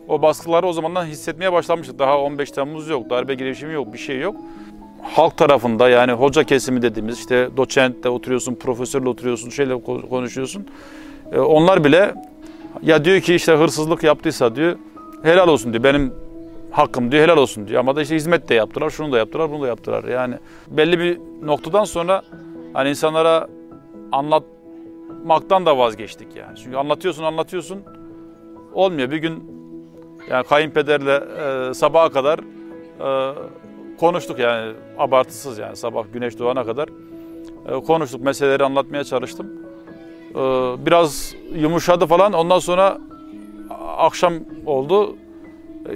O 0.08 0.22
baskıları 0.22 0.68
o 0.68 0.74
zamandan 0.74 1.06
hissetmeye 1.06 1.54
başlamıştık. 1.54 2.00
Daha 2.00 2.20
15 2.20 2.51
Temmuz 2.51 2.89
yok, 2.89 3.10
darbe 3.10 3.34
girişimi 3.34 3.74
yok, 3.74 3.94
bir 3.94 3.98
şey 3.98 4.20
yok. 4.20 4.36
Halk 5.03 5.38
tarafında 5.38 5.89
yani 5.89 6.12
hoca 6.12 6.44
kesimi 6.44 6.82
dediğimiz 6.82 7.20
işte 7.20 7.50
doçentle 7.58 8.10
oturuyorsun, 8.10 8.56
profesörle 8.56 9.10
oturuyorsun, 9.10 9.50
şeyle 9.50 9.82
konuşuyorsun. 10.10 10.68
Onlar 11.38 11.84
bile 11.84 12.13
ya 12.82 13.06
diyor 13.06 13.22
ki 13.22 13.36
işte 13.36 13.53
hırsızlık 13.53 14.03
yaptıysa 14.03 14.56
diyor 14.56 14.75
helal 15.24 15.48
olsun 15.48 15.74
diyor. 15.74 15.84
Benim 15.84 16.13
hakkım 16.72 17.12
diyor 17.12 17.24
helal 17.24 17.38
olsun 17.38 17.68
diyor. 17.68 17.79
Ama 17.79 17.96
da 17.96 18.01
işte 18.01 18.15
hizmet 18.15 18.50
de 18.50 18.56
yaptılar, 18.56 18.89
şunu 18.89 19.12
da 19.12 19.18
yaptılar, 19.18 19.51
bunu 19.51 19.63
da 19.63 19.68
yaptılar. 19.68 20.03
Yani 20.03 20.36
belli 20.68 21.00
bir 21.00 21.20
noktadan 21.41 21.84
sonra 21.84 22.22
hani 22.74 22.89
insanlara 22.89 23.48
anlatmaktan 24.12 25.65
da 25.65 25.77
vazgeçtik 25.77 26.36
yani. 26.36 26.58
Çünkü 26.63 26.77
anlatıyorsun, 26.77 27.24
anlatıyorsun 27.24 27.84
olmuyor. 28.74 29.12
Bir 29.12 29.18
gün 29.18 29.60
yani 30.29 30.44
kayınpederle 30.44 31.24
e, 31.70 31.74
sabaha 31.74 32.10
kadar 32.10 32.39
e, 32.39 33.34
konuştuk 34.00 34.39
yani 34.39 34.74
abartısız 34.98 35.58
yani 35.58 35.75
sabah 35.75 36.06
güneş 36.13 36.39
doğana 36.39 36.65
kadar 36.65 36.89
e, 37.70 37.84
konuştuk 37.84 38.22
meseleleri 38.22 38.63
anlatmaya 38.63 39.03
çalıştım. 39.03 39.48
E, 40.32 40.39
biraz 40.86 41.36
yumuşadı 41.53 42.06
falan 42.06 42.34
ondan 42.34 42.60
sonra 42.60 42.98
akşam 43.98 44.34
oldu. 44.65 45.15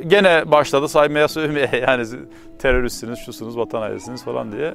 Gene 0.07 0.51
başladı 0.51 0.87
saymaya 0.87 1.27
sövmeye 1.27 1.69
yani 1.87 2.05
teröristsiniz, 2.59 3.19
şusunuz, 3.19 3.57
vatan 3.57 3.81
hainisinіз 3.81 4.23
falan 4.23 4.51
diye. 4.51 4.73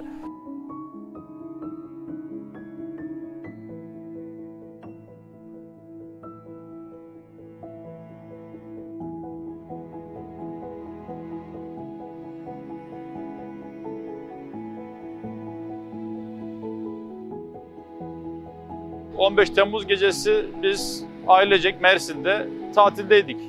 15 19.38 19.50
Temmuz 19.50 19.86
gecesi 19.86 20.46
biz 20.62 21.04
ailecek 21.26 21.80
Mersin'de 21.80 22.48
tatildeydik. 22.74 23.40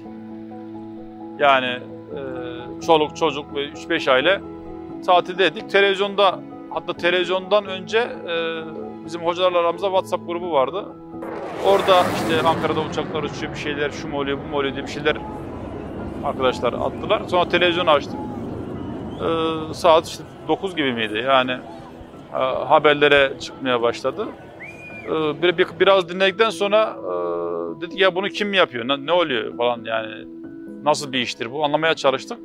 Yani 1.40 1.66
e, 1.66 2.22
çoluk 2.86 3.18
çocuk 3.18 3.56
ve 3.56 3.68
3-5 3.68 4.12
aile 4.12 4.42
tatildeydik. 5.06 5.70
Televizyonda 5.70 6.40
hatta 6.70 6.94
televizyondan 6.94 7.66
önce 7.66 7.98
e, 7.98 8.36
bizim 9.06 9.22
hocalarla 9.22 9.60
aramızda 9.60 9.88
WhatsApp 9.88 10.28
grubu 10.28 10.52
vardı. 10.52 10.86
Orada 11.66 12.04
işte 12.16 12.48
Ankara'da 12.48 12.80
uçaklar 12.80 13.24
uçuyor 13.24 13.54
bir 13.54 13.60
şeyler 13.60 13.90
şu 13.90 14.08
mu 14.08 14.18
oluyor 14.20 14.38
bu 14.46 14.50
mu 14.50 14.58
oluyor 14.58 14.74
diye 14.74 14.86
bir 14.86 14.92
şeyler 14.92 15.18
arkadaşlar 16.26 16.74
attılar. 16.74 17.22
Sonra 17.28 17.50
televizyon 17.50 17.88
açtım. 17.88 18.20
E, 19.20 19.74
saat 19.74 20.08
işte 20.08 20.24
9 20.48 20.76
gibi 20.76 20.94
miydi 20.94 21.24
yani 21.28 21.52
e, 22.34 22.38
haberlere 22.66 23.34
çıkmaya 23.40 23.82
başladı. 23.82 24.28
Ee, 25.06 25.42
bir, 25.42 25.58
bir, 25.58 25.68
biraz 25.80 26.10
dinledikten 26.10 26.50
sonra 26.50 26.98
e, 27.00 27.12
dedik 27.82 28.00
ya 28.00 28.16
bunu 28.16 28.30
kim 28.30 28.54
yapıyor, 28.54 28.88
ne, 28.88 29.06
ne 29.06 29.12
oluyor 29.12 29.58
falan 29.58 29.82
yani 29.86 30.28
nasıl 30.84 31.12
bir 31.12 31.20
iştir 31.20 31.52
bu 31.52 31.66
anlamaya 31.66 31.94
çalıştık. 31.94 32.38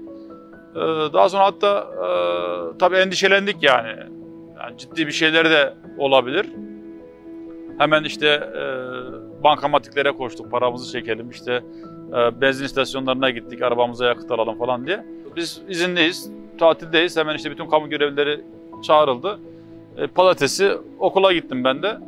E, 0.75 0.81
daha 1.13 1.29
sonra 1.29 1.45
hatta 1.45 1.87
e, 1.95 2.09
tabii 2.79 2.97
endişelendik 2.97 3.63
yani. 3.63 3.97
yani 4.59 4.79
ciddi 4.79 5.07
bir 5.07 5.13
şeyler 5.13 5.51
de 5.51 5.75
olabilir. 5.99 6.47
Hemen 7.79 8.05
işte 8.05 8.29
e, 8.29 8.63
bankamatiklere 9.45 10.13
koştuk, 10.13 10.51
paramızı 10.51 10.93
çekelim 10.93 11.31
işte 11.31 11.63
benzin 12.41 12.65
istasyonlarına 12.65 13.31
gittik, 13.31 13.63
arabamıza 13.63 14.07
yakıt 14.07 14.31
alalım 14.31 14.59
falan 14.59 14.87
diye. 14.87 15.07
Biz 15.37 15.63
izinliyiz, 15.69 16.31
tatildeyiz. 16.59 17.17
Hemen 17.17 17.35
işte 17.37 17.51
bütün 17.51 17.67
kamu 17.67 17.91
görevlileri 17.91 18.41
çağrıldı. 18.83 19.39
Palatesi 20.15 20.73
okula 20.99 21.33
gittim 21.33 21.65
ben 21.65 21.83
de. 21.83 21.99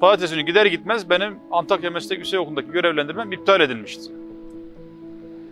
Pazartesi 0.00 0.34
günü 0.34 0.46
gider 0.46 0.66
gitmez 0.66 1.10
benim 1.10 1.38
Antakya 1.50 1.90
Meslek 1.90 2.18
Yüksekokulu'ndaki 2.18 2.70
görevlendirmem 2.70 3.32
iptal 3.32 3.60
edilmişti. 3.60 4.12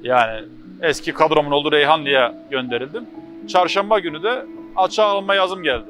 Yani 0.02 0.44
eski 0.82 1.12
kadromun 1.12 1.50
olduğu 1.50 1.72
Reyhanlı'ya 1.72 2.34
gönderildim. 2.50 3.04
Çarşamba 3.48 3.98
günü 3.98 4.22
de 4.22 4.46
açığa 4.76 5.06
alınma 5.06 5.34
yazım 5.34 5.62
geldi. 5.62 5.88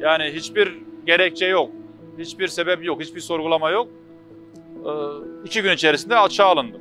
Yani 0.00 0.24
hiçbir 0.24 0.78
gerekçe 1.06 1.46
yok, 1.46 1.70
hiçbir 2.18 2.48
sebep 2.48 2.84
yok, 2.84 3.00
hiçbir 3.00 3.20
sorgulama 3.20 3.70
yok. 3.70 3.88
Ee, 4.84 4.90
iki 5.44 5.62
gün 5.62 5.72
içerisinde 5.72 6.18
açığa 6.18 6.46
alındım. 6.46 6.80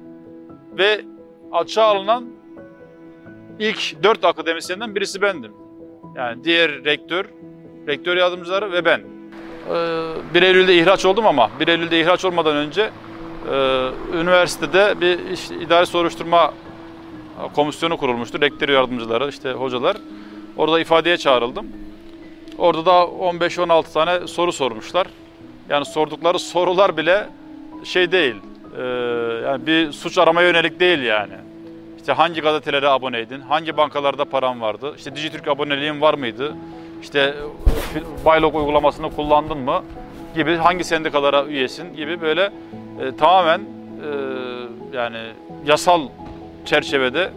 Ve 0.78 1.02
açığa 1.52 1.86
alınan 1.86 2.26
ilk 3.60 4.04
dört 4.04 4.26
akademisyenden 4.26 4.96
birisi 4.96 5.22
bendim. 5.22 5.52
Yani 6.16 6.44
diğer 6.44 6.84
rektör, 6.84 7.26
rektör 7.88 8.18
yardımcıları 8.18 8.72
ve 8.72 8.86
ben. 8.86 9.13
1 10.34 10.42
ee, 10.42 10.48
Eylül'de 10.48 10.76
ihraç 10.76 11.06
oldum 11.06 11.28
ama 11.28 11.50
1 11.60 11.68
Eylül'de 11.68 12.00
ihraç 12.00 12.26
olmadan 12.26 12.56
önce 12.56 12.90
e, 13.52 13.90
üniversitede 14.14 15.02
bir 15.02 15.20
işte, 15.34 15.56
idari 15.56 15.86
soruşturma 15.86 16.54
komisyonu 17.56 17.98
kurulmuştu. 17.98 18.42
Rektör 18.42 18.70
yardımcıları, 18.70 19.30
işte 19.30 19.52
hocalar. 19.52 19.98
Orada 20.58 20.80
ifadeye 20.80 21.18
çağrıldım. 21.18 21.68
Orada 22.58 22.86
da 22.86 22.92
15-16 22.92 23.94
tane 23.94 24.28
soru 24.28 24.52
sormuşlar. 24.52 25.08
Yani 25.70 25.86
sordukları 25.86 26.40
sorular 26.40 26.98
bile 26.98 27.30
şey 27.84 28.12
değil, 28.12 28.36
e, 28.78 28.84
yani 29.44 29.68
bir 29.68 29.92
suç 29.92 30.18
aramaya 30.18 30.48
yönelik 30.48 30.80
değil 30.80 31.02
yani. 31.02 31.34
İşte 31.98 32.14
hangi 32.14 32.42
gazetelere 32.42 32.88
aboneydin, 32.88 33.40
hangi 33.40 33.78
bankalarda 33.78 34.26
param 34.26 34.62
vardı, 34.62 34.94
işte 34.98 35.16
Dijitürk 35.16 35.48
aboneliğin 35.48 36.02
var 36.02 36.14
mıydı, 36.14 36.54
işte 37.02 37.34
Baylog 38.26 38.56
uygulamasını 38.56 39.16
kullandın 39.16 39.58
mı 39.58 39.84
gibi 40.36 40.56
hangi 40.56 40.84
sendikalara 40.84 41.46
üyesin 41.46 41.96
gibi 41.96 42.22
böyle 42.22 42.50
e, 43.02 43.16
tamamen 43.18 43.60
e, 43.60 43.68
yani 44.98 45.18
yasal 45.66 46.02
çerçevede 46.66 47.30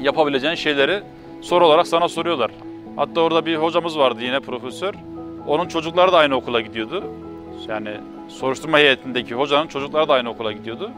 yapabileceğin 0.00 0.54
şeyleri 0.54 1.02
soru 1.42 1.66
olarak 1.66 1.86
sana 1.86 2.08
soruyorlar. 2.08 2.50
Hatta 2.96 3.20
orada 3.20 3.46
bir 3.46 3.56
hocamız 3.56 3.98
vardı 3.98 4.20
yine 4.22 4.40
profesör. 4.40 4.94
Onun 5.46 5.68
çocukları 5.68 6.12
da 6.12 6.18
aynı 6.18 6.36
okula 6.36 6.60
gidiyordu. 6.60 7.04
Yani 7.68 7.90
soruşturma 8.28 8.78
heyetindeki 8.78 9.34
hocanın 9.34 9.66
çocukları 9.66 10.08
da 10.08 10.12
aynı 10.12 10.30
okula 10.30 10.52
gidiyordu. 10.52 10.90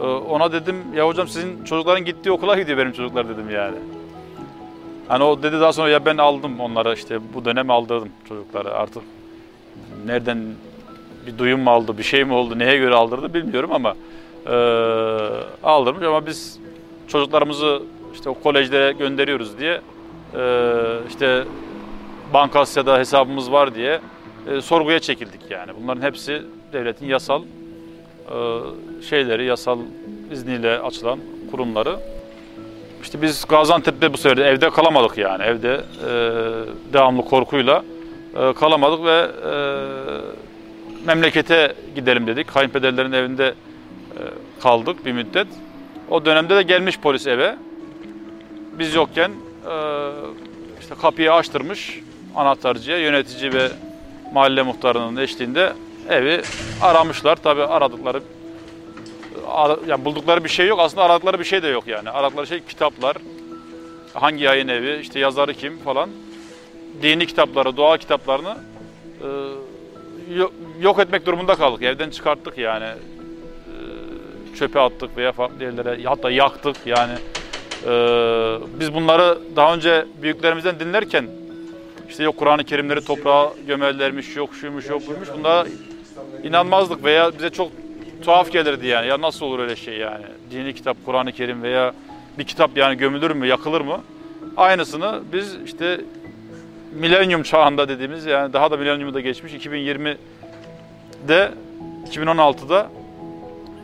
Ee, 0.00 0.04
ona 0.04 0.52
dedim 0.52 0.76
ya 0.96 1.06
hocam 1.06 1.28
sizin 1.28 1.64
çocukların 1.64 2.04
gittiği 2.04 2.30
okula 2.30 2.58
gidiyor 2.58 2.78
benim 2.78 2.92
çocuklar 2.92 3.28
dedim 3.28 3.50
yani. 3.50 3.76
Hani 5.12 5.24
o 5.24 5.42
dedi 5.42 5.60
daha 5.60 5.72
sonra 5.72 5.88
ya 5.88 6.04
ben 6.04 6.16
aldım 6.16 6.60
onları 6.60 6.94
işte 6.94 7.18
bu 7.34 7.44
dönem 7.44 7.70
aldırdım 7.70 8.08
çocukları 8.28 8.74
artık 8.74 9.02
nereden 10.06 10.38
bir 11.26 11.38
duyum 11.38 11.60
mu 11.60 11.70
aldı, 11.70 11.98
bir 11.98 12.02
şey 12.02 12.24
mi 12.24 12.32
oldu, 12.32 12.58
neye 12.58 12.76
göre 12.76 12.94
aldırdı 12.94 13.34
bilmiyorum 13.34 13.70
ama 13.72 13.94
e, 14.46 14.54
aldırmış 15.62 16.02
ama 16.02 16.26
biz 16.26 16.58
çocuklarımızı 17.08 17.82
işte 18.14 18.30
o 18.30 18.34
kolejlere 18.34 18.92
gönderiyoruz 18.92 19.58
diye 19.58 19.80
e, 20.34 20.42
işte 21.08 21.44
Bankasya'da 22.34 22.98
hesabımız 22.98 23.52
var 23.52 23.74
diye 23.74 24.00
e, 24.50 24.60
sorguya 24.60 24.98
çekildik 24.98 25.50
yani. 25.50 25.72
Bunların 25.82 26.02
hepsi 26.02 26.42
devletin 26.72 27.06
yasal 27.06 27.42
e, 27.42 27.46
şeyleri, 29.02 29.44
yasal 29.44 29.78
izniyle 30.32 30.78
açılan 30.78 31.18
kurumları. 31.50 31.96
İşte 33.02 33.22
biz 33.22 33.44
Gaziantep'te 33.48 34.12
bu 34.12 34.16
sefer 34.16 34.36
evde 34.38 34.70
kalamadık 34.70 35.18
yani. 35.18 35.42
Evde 35.42 35.74
e, 35.74 36.10
devamlı 36.92 37.24
korkuyla 37.24 37.84
e, 38.36 38.52
kalamadık 38.52 39.04
ve 39.04 39.26
e, 39.50 39.52
memlekete 41.06 41.74
gidelim 41.94 42.26
dedik. 42.26 42.48
Kayınpederlerin 42.48 43.12
evinde 43.12 43.46
e, 43.46 44.20
kaldık 44.62 45.06
bir 45.06 45.12
müddet. 45.12 45.46
O 46.10 46.24
dönemde 46.24 46.56
de 46.56 46.62
gelmiş 46.62 46.98
polis 46.98 47.26
eve. 47.26 47.56
Biz 48.78 48.94
yokken 48.94 49.30
e, 49.30 49.74
işte 50.80 50.94
kapıyı 51.02 51.32
açtırmış 51.32 52.00
anahtarcıya 52.36 52.98
yönetici 52.98 53.52
ve 53.52 53.68
mahalle 54.32 54.62
muhtarının 54.62 55.16
eşliğinde 55.16 55.72
evi 56.08 56.42
aramışlar. 56.82 57.36
Tabii 57.36 57.62
aradıkları 57.64 58.16
ara- 58.16 58.41
yani 59.86 60.04
buldukları 60.04 60.44
bir 60.44 60.48
şey 60.48 60.66
yok. 60.66 60.80
Aslında 60.80 61.02
aradıkları 61.02 61.38
bir 61.38 61.44
şey 61.44 61.62
de 61.62 61.68
yok 61.68 61.86
yani. 61.86 62.10
Aradıkları 62.10 62.46
şey 62.46 62.60
kitaplar. 62.60 63.16
Hangi 64.14 64.44
yayın 64.44 64.68
evi, 64.68 64.98
işte 65.00 65.18
yazarı 65.18 65.54
kim 65.54 65.78
falan. 65.78 66.10
Dini 67.02 67.26
kitapları, 67.26 67.76
doğa 67.76 67.98
kitaplarını 67.98 68.56
e, 69.20 69.26
yo- 70.34 70.50
yok 70.80 70.98
etmek 70.98 71.26
durumunda 71.26 71.54
kaldık. 71.54 71.82
Evden 71.82 72.10
çıkarttık 72.10 72.58
yani. 72.58 72.84
E, 72.84 74.56
çöpe 74.56 74.80
attık 74.80 75.16
veya 75.16 75.32
farklı 75.32 75.64
yerlere 75.64 76.04
hatta 76.04 76.30
yaktık 76.30 76.76
yani. 76.86 77.12
E, 77.86 77.90
biz 78.80 78.94
bunları 78.94 79.38
daha 79.56 79.74
önce 79.74 80.06
büyüklerimizden 80.22 80.80
dinlerken 80.80 81.26
işte 82.08 82.24
yok 82.24 82.36
Kur'an-ı 82.36 82.64
Kerimleri 82.64 83.04
toprağa 83.04 83.52
gömerlermiş, 83.66 84.36
yok 84.36 84.54
şuymuş, 84.54 84.88
yok 84.88 85.08
buymuş. 85.08 85.28
Bunlara 85.38 85.66
inanmazdık 86.42 87.04
veya 87.04 87.32
bize 87.38 87.50
çok 87.50 87.81
tuhaf 88.22 88.52
gelirdi 88.52 88.86
yani. 88.86 89.06
Ya 89.06 89.20
nasıl 89.20 89.46
olur 89.46 89.58
öyle 89.58 89.76
şey 89.76 89.96
yani? 89.96 90.24
Dini 90.50 90.74
kitap, 90.74 90.96
Kur'an-ı 91.06 91.32
Kerim 91.32 91.62
veya 91.62 91.92
bir 92.38 92.44
kitap 92.44 92.76
yani 92.76 92.96
gömülür 92.96 93.30
mü, 93.30 93.46
yakılır 93.46 93.80
mı? 93.80 94.00
Aynısını 94.56 95.20
biz 95.32 95.56
işte 95.64 96.00
milenyum 96.92 97.42
çağında 97.42 97.88
dediğimiz 97.88 98.26
yani 98.26 98.52
daha 98.52 98.70
da 98.70 98.76
milenyumu 98.76 99.14
da 99.14 99.20
geçmiş 99.20 99.52
2020'de 99.52 101.52
2016'da 102.10 102.90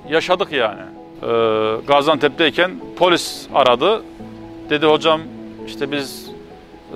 yaşadık 0.08 0.52
yani. 0.52 0.80
Ee, 1.22 1.26
Gaziantep'teyken 1.86 2.70
polis 2.96 3.46
aradı. 3.54 4.02
Dedi 4.70 4.86
hocam 4.86 5.20
işte 5.66 5.92
biz 5.92 6.30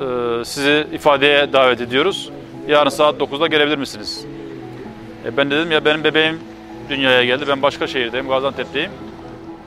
e, 0.00 0.44
sizi 0.44 0.86
ifadeye 0.92 1.52
davet 1.52 1.80
ediyoruz. 1.80 2.30
Yarın 2.68 2.90
saat 2.90 3.20
9'da 3.20 3.46
gelebilir 3.46 3.78
misiniz? 3.78 4.26
E 5.26 5.36
ben 5.36 5.50
de 5.50 5.56
dedim 5.56 5.70
ya 5.70 5.84
benim 5.84 6.04
bebeğim 6.04 6.40
dünyaya 6.92 7.24
geldi. 7.24 7.44
Ben 7.48 7.62
başka 7.62 7.86
şehirdeyim, 7.86 8.28
Gaziantep'teyim. 8.28 8.90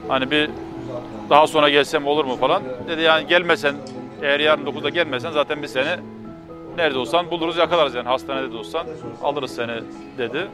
Hani 0.07 0.31
bir 0.31 0.49
daha 1.29 1.47
sonra 1.47 1.69
gelsem 1.69 2.07
olur 2.07 2.25
mu 2.25 2.35
falan. 2.35 2.63
Dedi 2.87 3.01
yani 3.01 3.27
gelmesen, 3.27 3.75
eğer 4.21 4.39
yarın 4.39 4.65
9'da 4.65 4.89
gelmesen 4.89 5.31
zaten 5.31 5.63
biz 5.63 5.71
seni 5.71 5.99
nerede 6.77 6.97
olsan 6.97 7.31
buluruz 7.31 7.57
yakalarız 7.57 7.95
yani 7.95 8.07
hastanede 8.07 8.53
de 8.53 8.57
olsan 8.57 8.87
alırız 9.23 9.55
seni 9.55 9.73
dedi. 10.17 10.47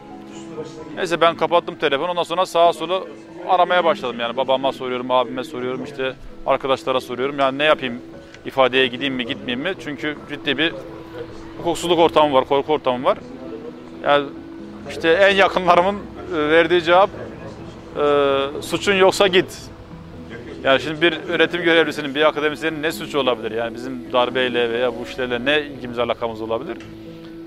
Neyse 0.96 1.22
ben 1.22 1.38
kapattım 1.38 1.76
telefonu 1.76 2.12
ondan 2.12 2.24
sonra 2.24 2.46
sağa 2.46 2.74
sola 2.74 3.02
aramaya 3.50 3.86
başladım 3.86 4.16
yani 4.20 4.38
babama 4.38 4.72
soruyorum, 4.72 5.12
abime 5.12 5.44
soruyorum 5.44 5.84
işte 5.84 6.14
arkadaşlara 6.46 7.02
soruyorum 7.02 7.40
yani 7.40 7.58
ne 7.58 7.64
yapayım 7.64 8.02
ifadeye 8.46 8.88
gideyim 8.88 9.14
mi 9.14 9.26
gitmeyeyim 9.26 9.60
mi? 9.60 9.74
Çünkü 9.84 10.18
ciddi 10.30 10.58
bir 10.58 10.74
hukuksuzluk 11.58 12.00
ortamı 12.00 12.34
var, 12.34 12.46
korku 12.46 12.74
ortamı 12.74 13.04
var. 13.06 13.18
Yani 14.04 14.26
işte 14.90 15.10
en 15.10 15.36
yakınlarımın 15.36 15.96
verdiği 16.32 16.84
cevap 16.84 17.10
e, 17.10 18.62
suçun 18.62 18.94
yoksa 18.94 19.28
git. 19.28 19.58
Yani 20.64 20.82
şimdi 20.82 21.02
bir 21.02 21.18
öğretim 21.30 21.64
görevlisinin, 21.64 22.16
bir 22.16 22.28
akademisyenin 22.28 22.84
ne 22.84 22.92
suçu 22.92 23.20
olabilir? 23.20 23.52
Yani 23.52 23.76
bizim 23.76 24.14
darbeyle 24.14 24.70
veya 24.70 24.92
bu 24.96 25.04
işlerle 25.10 25.46
ne 25.46 25.62
ilgimiz 25.62 26.00
alakamız 26.00 26.42
olabilir? 26.42 26.78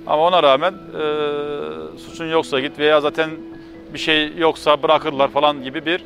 Ama 0.07 0.23
ona 0.23 0.43
rağmen 0.43 0.73
e, 0.73 1.99
suçun 1.99 2.26
yoksa 2.26 2.61
git 2.61 2.79
veya 2.79 3.00
zaten 3.00 3.31
bir 3.95 3.99
şey 3.99 4.33
yoksa 4.37 4.83
bırakırlar 4.83 5.29
falan 5.29 5.62
gibi 5.62 5.87
bir 5.87 6.05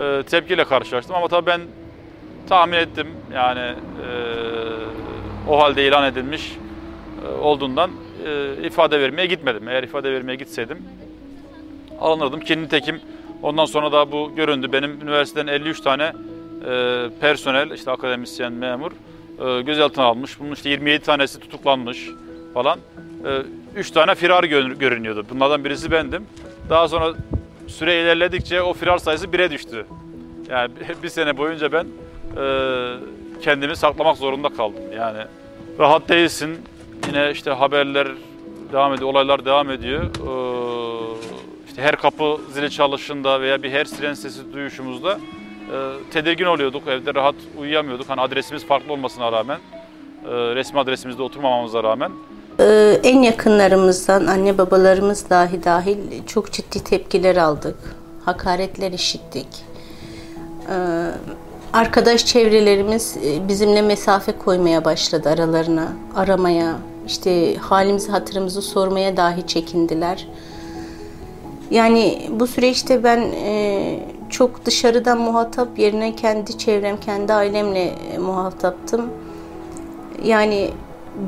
e, 0.00 0.22
tepkiyle 0.22 0.64
karşılaştım. 0.64 1.16
Ama 1.16 1.28
tabii 1.28 1.46
ben 1.46 1.60
tahmin 2.48 2.76
ettim 2.76 3.06
yani 3.34 3.60
e, 3.60 4.08
o 5.48 5.58
halde 5.58 5.86
ilan 5.86 6.04
edilmiş 6.04 6.56
e, 7.24 7.40
olduğundan 7.40 7.90
e, 8.26 8.66
ifade 8.66 9.00
vermeye 9.00 9.26
gitmedim. 9.26 9.68
Eğer 9.68 9.82
ifade 9.82 10.12
vermeye 10.12 10.34
gitseydim 10.34 10.78
alınırdım. 12.00 12.40
Ki 12.40 12.62
nitekim 12.62 13.00
ondan 13.42 13.64
sonra 13.64 13.92
da 13.92 14.12
bu 14.12 14.32
göründü. 14.36 14.72
Benim 14.72 14.90
üniversiteden 15.02 15.46
53 15.46 15.80
tane 15.80 16.12
e, 16.68 17.06
personel, 17.20 17.70
işte 17.70 17.90
akademisyen, 17.90 18.52
memur 18.52 18.90
e, 19.46 19.62
gözaltına 19.62 20.04
almış. 20.04 20.40
Bunun 20.40 20.52
işte 20.52 20.68
27 20.68 21.04
tanesi 21.04 21.40
tutuklanmış 21.40 22.08
falan. 22.54 22.78
E, 23.26 23.30
3 23.76 23.90
tane 23.90 24.14
firar 24.14 24.44
gör- 24.44 24.70
görünüyordu. 24.70 25.26
Bunlardan 25.30 25.64
birisi 25.64 25.90
bendim. 25.90 26.26
Daha 26.70 26.88
sonra 26.88 27.14
süre 27.66 28.02
ilerledikçe 28.02 28.62
o 28.62 28.72
firar 28.72 28.98
sayısı 28.98 29.26
1'e 29.26 29.50
düştü. 29.50 29.86
Yani 30.50 30.70
bir- 31.02 31.08
sene 31.08 31.36
boyunca 31.36 31.72
ben 31.72 31.86
e, 32.42 32.44
kendimi 33.42 33.76
saklamak 33.76 34.16
zorunda 34.16 34.48
kaldım. 34.48 34.82
Yani 34.96 35.18
rahat 35.78 36.08
değilsin. 36.08 36.58
Yine 37.08 37.30
işte 37.30 37.50
haberler 37.50 38.08
devam 38.72 38.94
ediyor, 38.94 39.10
olaylar 39.10 39.44
devam 39.44 39.70
ediyor. 39.70 40.02
Ee, 40.04 41.29
işte 41.70 41.82
her 41.82 41.96
kapı 41.96 42.36
zili 42.52 42.70
çalışında 42.70 43.40
veya 43.40 43.62
bir 43.62 43.70
her 43.70 43.84
siren 43.84 44.14
sesi 44.14 44.52
duyuşumuzda 44.52 45.12
e, 45.12 45.76
tedirgin 46.10 46.44
oluyorduk. 46.44 46.82
Evde 46.88 47.14
rahat 47.14 47.34
uyuyamıyorduk. 47.58 48.08
Hani 48.08 48.20
adresimiz 48.20 48.66
farklı 48.66 48.92
olmasına 48.92 49.32
rağmen, 49.32 49.58
e, 50.24 50.30
resmi 50.30 50.80
adresimizde 50.80 51.22
oturmamamıza 51.22 51.82
rağmen. 51.82 52.12
Ee, 52.60 53.00
en 53.04 53.22
yakınlarımızdan 53.22 54.26
anne 54.26 54.58
babalarımız 54.58 55.30
dahi 55.30 55.64
dahil 55.64 55.98
çok 56.26 56.52
ciddi 56.52 56.84
tepkiler 56.84 57.36
aldık. 57.36 57.76
Hakaretler 58.24 58.92
işittik. 58.92 59.46
Ee, 60.70 61.06
arkadaş 61.72 62.26
çevrelerimiz 62.26 63.16
e, 63.16 63.48
bizimle 63.48 63.82
mesafe 63.82 64.32
koymaya 64.32 64.84
başladı 64.84 65.28
aralarına, 65.28 65.92
aramaya, 66.16 66.76
işte 67.06 67.56
halimizi 67.56 68.10
hatırımızı 68.10 68.62
sormaya 68.62 69.16
dahi 69.16 69.46
çekindiler. 69.46 70.26
Yani 71.70 72.28
bu 72.30 72.46
süreçte 72.46 73.04
ben 73.04 73.20
e, 73.20 74.00
çok 74.30 74.64
dışarıdan 74.64 75.18
muhatap 75.18 75.78
yerine 75.78 76.16
kendi 76.16 76.58
çevrem, 76.58 77.00
kendi 77.00 77.32
ailemle 77.32 77.84
e, 77.84 78.18
muhataptım. 78.18 79.10
Yani 80.24 80.70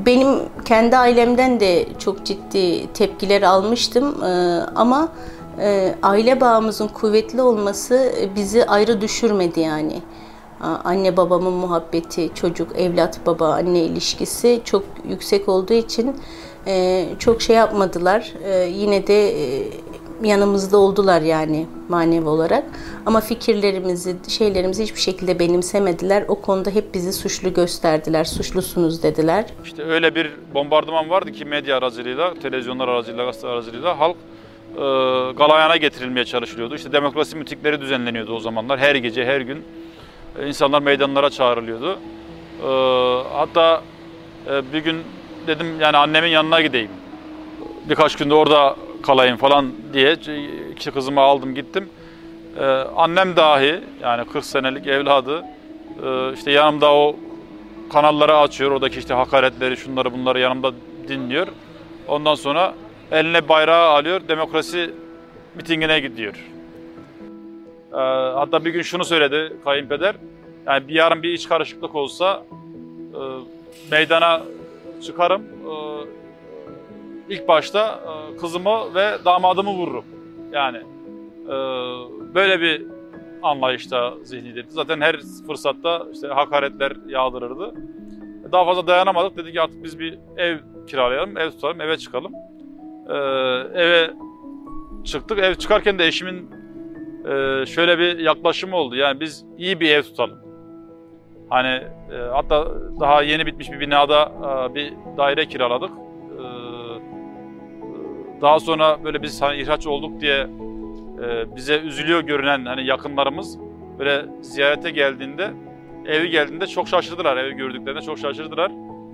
benim 0.05 0.39
kendi 0.65 0.97
ailemden 0.97 1.59
de 1.59 1.85
çok 1.99 2.25
ciddi 2.25 2.93
tepkiler 2.93 3.41
almıştım 3.41 4.23
Ee, 4.23 4.27
ama 4.75 5.09
e, 5.59 5.95
aile 6.03 6.41
bağımızın 6.41 6.87
kuvvetli 6.87 7.41
olması 7.41 8.13
bizi 8.35 8.65
ayrı 8.65 9.01
düşürmedi 9.01 9.59
yani. 9.59 10.01
Anne 10.83 11.17
babamın 11.17 11.53
muhabbeti, 11.53 12.29
çocuk, 12.35 12.79
evlat, 12.79 13.19
baba, 13.25 13.53
anne 13.53 13.79
ilişkisi 13.79 14.61
çok 14.65 14.83
yüksek 15.09 15.49
olduğu 15.49 15.73
için 15.73 16.15
e, 16.67 17.05
çok 17.19 17.41
şey 17.41 17.55
yapmadılar. 17.55 18.33
E, 18.43 18.65
yine 18.65 19.07
de 19.07 19.29
e, 19.29 19.67
yanımızda 20.23 20.77
oldular 20.77 21.21
yani 21.21 21.67
manevi 21.89 22.27
olarak. 22.27 22.63
Ama 23.05 23.21
fikirlerimizi, 23.21 24.15
şeylerimizi 24.27 24.83
hiçbir 24.83 24.99
şekilde 24.99 25.39
benimsemediler. 25.39 26.25
O 26.27 26.41
konuda 26.41 26.69
hep 26.69 26.93
bizi 26.93 27.13
suçlu 27.13 27.53
gösterdiler. 27.53 28.23
Suçlusunuz 28.23 29.03
dediler. 29.03 29.45
İşte 29.65 29.83
öyle 29.83 30.15
bir 30.15 30.31
bombardıman 30.53 31.09
vardı 31.09 31.31
ki 31.31 31.45
medya 31.45 31.77
aracılığıyla, 31.77 32.33
televizyonlar 32.33 32.87
aracılığıyla, 32.87 33.25
gazete 33.25 33.47
aracılığıyla 33.47 33.99
halk 33.99 34.15
e, 34.75 34.81
galayana 35.37 35.77
getirilmeye 35.77 36.25
çalışılıyordu. 36.25 36.75
İşte 36.75 36.91
demokrasi 36.91 37.35
mitikleri 37.35 37.81
düzenleniyordu 37.81 38.35
o 38.35 38.39
zamanlar. 38.39 38.79
Her 38.79 38.95
gece, 38.95 39.25
her 39.25 39.41
gün 39.41 39.63
e, 40.39 40.47
insanlar 40.47 40.81
meydanlara 40.81 41.29
çağrılıyordu. 41.29 41.99
E, 42.63 42.67
hatta 43.33 43.81
e, 44.49 44.73
bir 44.73 44.79
gün 44.79 44.97
dedim 45.47 45.81
yani 45.81 45.97
annemin 45.97 46.29
yanına 46.29 46.61
gideyim. 46.61 46.91
Birkaç 47.89 48.15
günde 48.15 48.33
orada 48.33 48.75
kalayım 49.03 49.37
falan 49.37 49.71
diye 49.93 50.13
iki 50.71 50.91
kızımı 50.91 51.21
aldım 51.21 51.55
gittim. 51.55 51.89
E, 52.59 52.65
annem 52.95 53.35
dahi 53.35 53.79
yani 54.01 54.25
40 54.25 54.45
senelik 54.45 54.87
evladı 54.87 55.43
e, 56.05 56.33
işte 56.33 56.51
yanımda 56.51 56.93
o 56.93 57.15
kanalları 57.91 58.37
açıyor. 58.37 58.71
Oradaki 58.71 58.99
işte 58.99 59.13
hakaretleri, 59.13 59.77
şunları 59.77 60.13
bunları 60.13 60.39
yanımda 60.39 60.71
dinliyor. 61.07 61.47
Ondan 62.07 62.35
sonra 62.35 62.73
eline 63.11 63.49
bayrağı 63.49 63.89
alıyor. 63.89 64.21
Demokrasi 64.27 64.93
mitingine 65.55 65.99
gidiyor. 65.99 66.33
Ee, 67.93 67.97
hatta 68.35 68.65
bir 68.65 68.69
gün 68.69 68.81
şunu 68.81 69.05
söyledi 69.05 69.53
kayınpeder. 69.63 70.15
Yani 70.67 70.87
bir 70.87 70.93
yarın 70.93 71.23
bir 71.23 71.33
iç 71.33 71.49
karışıklık 71.49 71.95
olsa 71.95 72.43
e, 73.13 73.21
meydana 73.91 74.41
çıkarım. 75.05 75.41
E, 75.41 75.73
ilk 77.29 77.47
başta 77.47 77.99
e, 77.99 78.37
kızımı 78.37 78.95
ve 78.95 79.25
damadımı 79.25 79.69
vururum. 79.69 80.05
Yani 80.51 80.77
e, 81.45 81.53
böyle 82.35 82.61
bir 82.61 82.85
anlayışta 83.43 84.13
zihniydi. 84.23 84.65
Zaten 84.67 85.01
her 85.01 85.19
fırsatta 85.47 86.05
işte 86.13 86.27
hakaretler 86.27 86.93
yağdırırdı. 87.07 87.73
Daha 88.51 88.65
fazla 88.65 88.87
dayanamadık. 88.87 89.37
Dedik 89.37 89.53
ki 89.53 89.61
artık 89.61 89.83
biz 89.83 89.99
bir 89.99 90.19
ev 90.37 90.57
kiralayalım, 90.87 91.37
ev 91.37 91.51
tutalım, 91.51 91.81
eve 91.81 91.97
çıkalım. 91.97 92.31
Ee, 93.09 93.13
eve 93.81 94.11
çıktık. 95.03 95.39
Ev 95.39 95.55
çıkarken 95.55 95.99
de 95.99 96.07
eşimin 96.07 96.51
e, 97.25 97.65
şöyle 97.65 97.99
bir 97.99 98.19
yaklaşımı 98.19 98.75
oldu. 98.75 98.95
Yani 98.95 99.19
biz 99.19 99.45
iyi 99.57 99.79
bir 99.79 99.89
ev 99.89 100.03
tutalım. 100.03 100.37
Hani 101.49 101.83
e, 102.11 102.17
hatta 102.31 102.67
daha 102.99 103.21
yeni 103.23 103.45
bitmiş 103.45 103.71
bir 103.71 103.79
binada 103.79 104.31
e, 104.71 104.75
bir 104.75 104.93
daire 105.17 105.45
kiraladık. 105.45 105.89
E, 105.89 106.62
daha 108.43 108.59
sonra 108.59 109.03
böyle 109.03 109.21
biz 109.21 109.41
hani 109.41 109.61
ihraç 109.61 109.87
olduk 109.87 110.21
diye 110.21 110.47
e, 111.23 111.55
bize 111.55 111.79
üzülüyor 111.79 112.21
görünen 112.21 112.65
hani 112.65 112.85
yakınlarımız 112.85 113.57
böyle 113.99 114.25
ziyarete 114.41 114.91
geldiğinde 114.91 115.51
evi 116.05 116.29
geldiğinde 116.29 116.67
çok 116.67 116.87
şaşırdılar. 116.87 117.37
Evi 117.37 117.53
gördüklerinde 117.53 118.01
çok 118.01 118.19
şaşırdılar. 118.19 118.71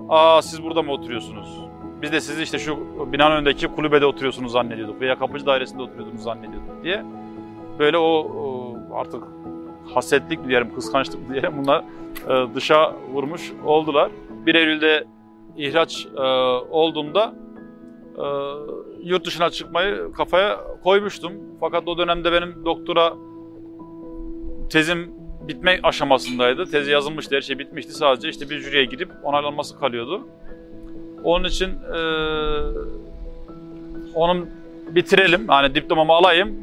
Aa 0.09 0.41
siz 0.41 0.63
burada 0.63 0.81
mı 0.81 0.91
oturuyorsunuz? 0.91 1.59
Biz 2.01 2.11
de 2.11 2.21
sizi 2.21 2.43
işte 2.43 2.59
şu 2.59 2.77
binanın 3.11 3.35
önündeki 3.35 3.67
kulübede 3.67 4.05
oturuyorsunuz 4.05 4.51
zannediyorduk 4.51 5.01
veya 5.01 5.19
kapıcı 5.19 5.45
dairesinde 5.45 5.81
oturuyordunuz 5.81 6.23
zannediyorduk 6.23 6.83
diye. 6.83 7.03
Böyle 7.79 7.97
o, 7.97 8.27
artık 8.93 9.23
hasetlik 9.93 10.47
diyelim, 10.47 10.75
kıskançlık 10.75 11.29
diyelim 11.29 11.53
bunlar 11.57 11.83
e, 12.27 12.55
dışa 12.55 12.93
vurmuş 13.13 13.53
oldular. 13.65 14.11
1 14.45 14.55
Eylül'de 14.55 15.03
ihraç 15.57 16.07
e, 16.17 16.21
olduğumda 16.71 17.33
e, 18.17 18.25
yurt 19.03 19.25
dışına 19.25 19.49
çıkmayı 19.49 20.11
kafaya 20.17 20.59
koymuştum. 20.83 21.33
Fakat 21.59 21.87
o 21.87 21.97
dönemde 21.97 22.31
benim 22.31 22.65
doktora 22.65 23.13
tezim 24.69 25.11
bitme 25.47 25.79
aşamasındaydı. 25.83 26.65
Tezi 26.65 26.91
yazılmıştı, 26.91 27.35
her 27.35 27.41
şey 27.41 27.59
bitmişti. 27.59 27.93
Sadece 27.93 28.29
işte 28.29 28.49
bir 28.49 28.59
jüriye 28.59 28.85
gidip 28.85 29.09
onaylanması 29.23 29.79
kalıyordu. 29.79 30.27
Onun 31.23 31.43
için 31.43 31.69
e, 31.69 31.99
onun 34.15 34.49
bitirelim, 34.95 35.47
hani 35.47 35.75
diplomamı 35.75 36.13
alayım, 36.13 36.55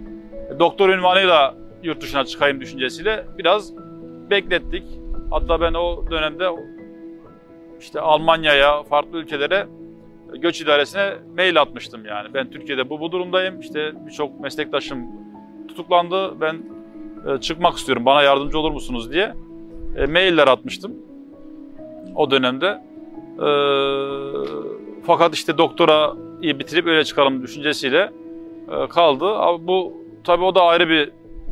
doktor 0.58 0.88
ünvanıyla 0.88 1.54
yurt 1.82 2.00
dışına 2.00 2.24
çıkayım 2.24 2.60
düşüncesiyle 2.60 3.26
biraz 3.38 3.72
beklettik. 4.30 4.82
Hatta 5.30 5.60
ben 5.60 5.74
o 5.74 6.10
dönemde 6.10 6.48
işte 7.80 8.00
Almanya'ya, 8.00 8.82
farklı 8.82 9.18
ülkelere 9.18 9.66
göç 10.34 10.60
idaresine 10.60 11.12
mail 11.36 11.60
atmıştım 11.60 12.04
yani. 12.04 12.34
Ben 12.34 12.50
Türkiye'de 12.50 12.90
bu 12.90 13.00
bu 13.00 13.12
durumdayım. 13.12 13.60
İşte 13.60 13.92
birçok 14.06 14.40
meslektaşım 14.40 15.06
tutuklandı. 15.68 16.40
Ben 16.40 16.62
e, 17.26 17.40
çıkmak 17.40 17.76
istiyorum. 17.76 18.06
Bana 18.06 18.22
yardımcı 18.22 18.58
olur 18.58 18.70
musunuz 18.70 19.12
diye 19.12 19.34
e, 19.96 20.06
mailler 20.06 20.48
atmıştım. 20.48 20.92
O 22.14 22.30
dönemde. 22.30 22.66
E, 23.38 23.48
fakat 25.06 25.34
işte 25.34 25.58
doktora 25.58 26.12
iyi 26.42 26.58
bitirip 26.58 26.86
öyle 26.86 27.04
çıkalım 27.04 27.42
düşüncesiyle 27.42 28.10
e, 28.70 28.88
kaldı. 28.88 29.34
Ama 29.34 29.66
bu 29.66 29.92
tabii 30.24 30.44
o 30.44 30.54
da 30.54 30.62
ayrı 30.62 30.88
bir 30.88 31.10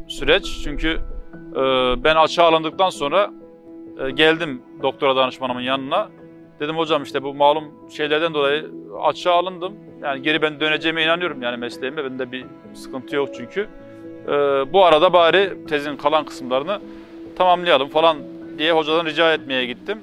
süreç. 0.09 0.61
Çünkü 0.65 0.89
e, 1.53 1.61
ben 2.05 2.17
açığa 2.17 2.47
alındıktan 2.47 2.91
sonra 2.91 3.31
e, 3.99 4.11
geldim 4.11 4.63
doktora 4.83 5.17
danışmanımın 5.17 5.61
yanına. 5.61 6.09
Dedim 6.61 6.77
hocam 6.77 7.03
işte 7.03 7.23
bu 7.23 7.35
malum 7.35 7.65
şeylerden 7.91 8.35
dolayı 8.35 8.71
açığa 9.03 9.35
alındım. 9.35 9.75
Yani 10.03 10.23
geri 10.23 10.43
ben 10.43 10.61
döneceğime 10.61 11.05
inanıyorum 11.05 11.43
yani 11.43 11.57
mesleğime. 11.57 12.05
Bende 12.05 12.33
bir 12.33 12.45
sıkıntı 12.75 13.17
yok 13.17 13.29
çünkü. 13.37 13.69
Ee, 14.29 14.33
bu 14.73 14.85
arada 14.85 15.13
bari 15.13 15.67
tezin 15.69 15.97
kalan 15.97 16.25
kısımlarını 16.25 16.81
tamamlayalım 17.37 17.89
falan 17.89 18.17
diye 18.59 18.73
hocadan 18.73 19.07
rica 19.07 19.33
etmeye 19.33 19.67
gittim. 19.67 19.99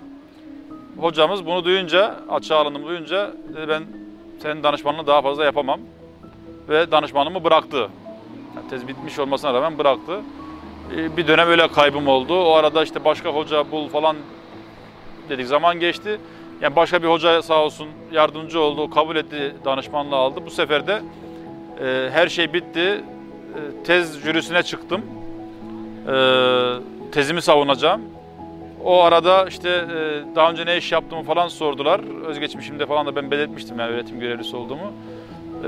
Hocamız 0.98 1.46
bunu 1.46 1.66
duyunca, 1.66 2.16
açığa 2.30 2.58
alındığımı 2.58 2.88
duyunca 2.88 3.32
dedi 3.50 3.68
ben 3.68 3.84
senin 4.40 4.64
danışmanlığını 4.64 5.08
daha 5.08 5.22
fazla 5.22 5.46
yapamam. 5.46 5.80
Ve 6.70 6.92
danışmanlığımı 6.92 7.44
bıraktı. 7.44 7.78
Yani 8.56 8.70
tez 8.70 8.88
bitmiş 8.88 9.20
olmasına 9.20 9.54
rağmen 9.54 9.78
bıraktı. 9.78 10.22
Ee, 10.96 11.18
bir 11.18 11.28
dönem 11.28 11.48
öyle 11.48 11.68
kaybım 11.68 12.08
oldu. 12.08 12.44
O 12.44 12.54
arada 12.54 12.84
işte 12.84 13.06
başka 13.06 13.30
hoca 13.30 13.72
bul 13.72 13.90
falan 13.90 14.16
dedik 15.30 15.48
zaman 15.48 15.80
geçti. 15.80 16.20
Yani 16.62 16.76
başka 16.76 17.04
bir 17.04 17.08
hoca 17.08 17.42
sağ 17.42 17.64
olsun 17.64 17.88
yardımcı 18.12 18.60
oldu, 18.60 18.90
kabul 18.90 19.16
etti, 19.16 19.56
danışmanlığı 19.66 20.16
aldı. 20.16 20.40
Bu 20.46 20.50
sefer 20.50 20.88
de 20.88 21.02
e, 21.84 22.10
her 22.12 22.28
şey 22.28 22.54
bitti. 22.54 22.80
E, 22.80 23.84
tez 23.84 24.22
jürisine 24.22 24.64
çıktım. 24.64 25.02
E, 26.08 26.16
tezimi 27.12 27.42
savunacağım. 27.42 28.02
O 28.84 29.02
arada 29.02 29.46
işte 29.48 29.70
e, 29.70 30.36
daha 30.36 30.52
önce 30.52 30.66
ne 30.66 30.78
iş 30.78 30.92
yaptığımı 30.92 31.24
falan 31.24 31.48
sordular. 31.48 32.02
Özgeçmişimde 32.26 32.86
falan 32.86 33.06
da 33.06 33.16
ben 33.16 33.32
belirtmiştim 33.32 33.80
yani 33.80 33.92
öğretim 33.92 34.20
görevlisi 34.20 34.56
olduğumu. 34.56 34.92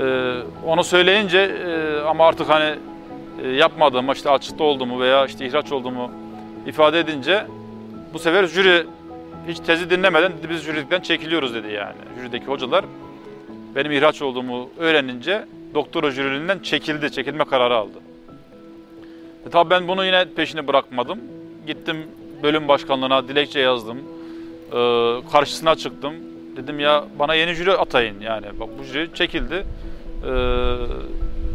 E, 0.00 0.34
onu 0.66 0.84
söyleyince 0.84 1.38
e, 1.38 2.00
ama 2.00 2.26
artık 2.26 2.48
hani 2.48 2.74
e, 3.44 3.48
yapmadığımı, 3.48 4.12
işte 4.12 4.30
açıkta 4.30 4.64
olduğumu 4.64 5.00
veya 5.00 5.26
işte 5.26 5.46
ihraç 5.46 5.72
olduğumu 5.72 6.10
ifade 6.66 7.00
edince 7.00 7.46
bu 8.14 8.18
sefer 8.18 8.46
jüri 8.46 8.86
hiç 9.48 9.58
tezi 9.60 9.90
dinlemeden 9.90 10.32
biz 10.50 10.62
jüridikten 10.62 11.00
çekiliyoruz 11.00 11.54
dedi 11.54 11.72
yani. 11.72 11.96
Jürideki 12.18 12.46
hocalar 12.46 12.84
benim 13.74 13.92
ihraç 13.92 14.22
olduğumu 14.22 14.70
öğrenince 14.78 15.44
doktora 15.74 16.10
jüriliğinden 16.10 16.58
çekildi, 16.58 17.12
çekilme 17.12 17.44
kararı 17.44 17.74
aldı. 17.74 17.98
E 19.46 19.50
tabii 19.50 19.70
ben 19.70 19.88
bunu 19.88 20.04
yine 20.04 20.24
peşini 20.36 20.66
bırakmadım. 20.66 21.18
Gittim 21.66 21.96
bölüm 22.42 22.68
başkanlığına 22.68 23.28
dilekçe 23.28 23.60
yazdım. 23.60 23.98
Ee, 23.98 25.30
karşısına 25.32 25.74
çıktım. 25.74 26.14
Dedim 26.56 26.80
ya 26.80 27.04
bana 27.18 27.34
yeni 27.34 27.54
jüri 27.54 27.72
atayın 27.72 28.20
yani. 28.20 28.46
Bak 28.60 28.68
bu 28.78 28.84
jüri 28.84 29.14
çekildi. 29.14 29.54
Ee, 29.54 30.30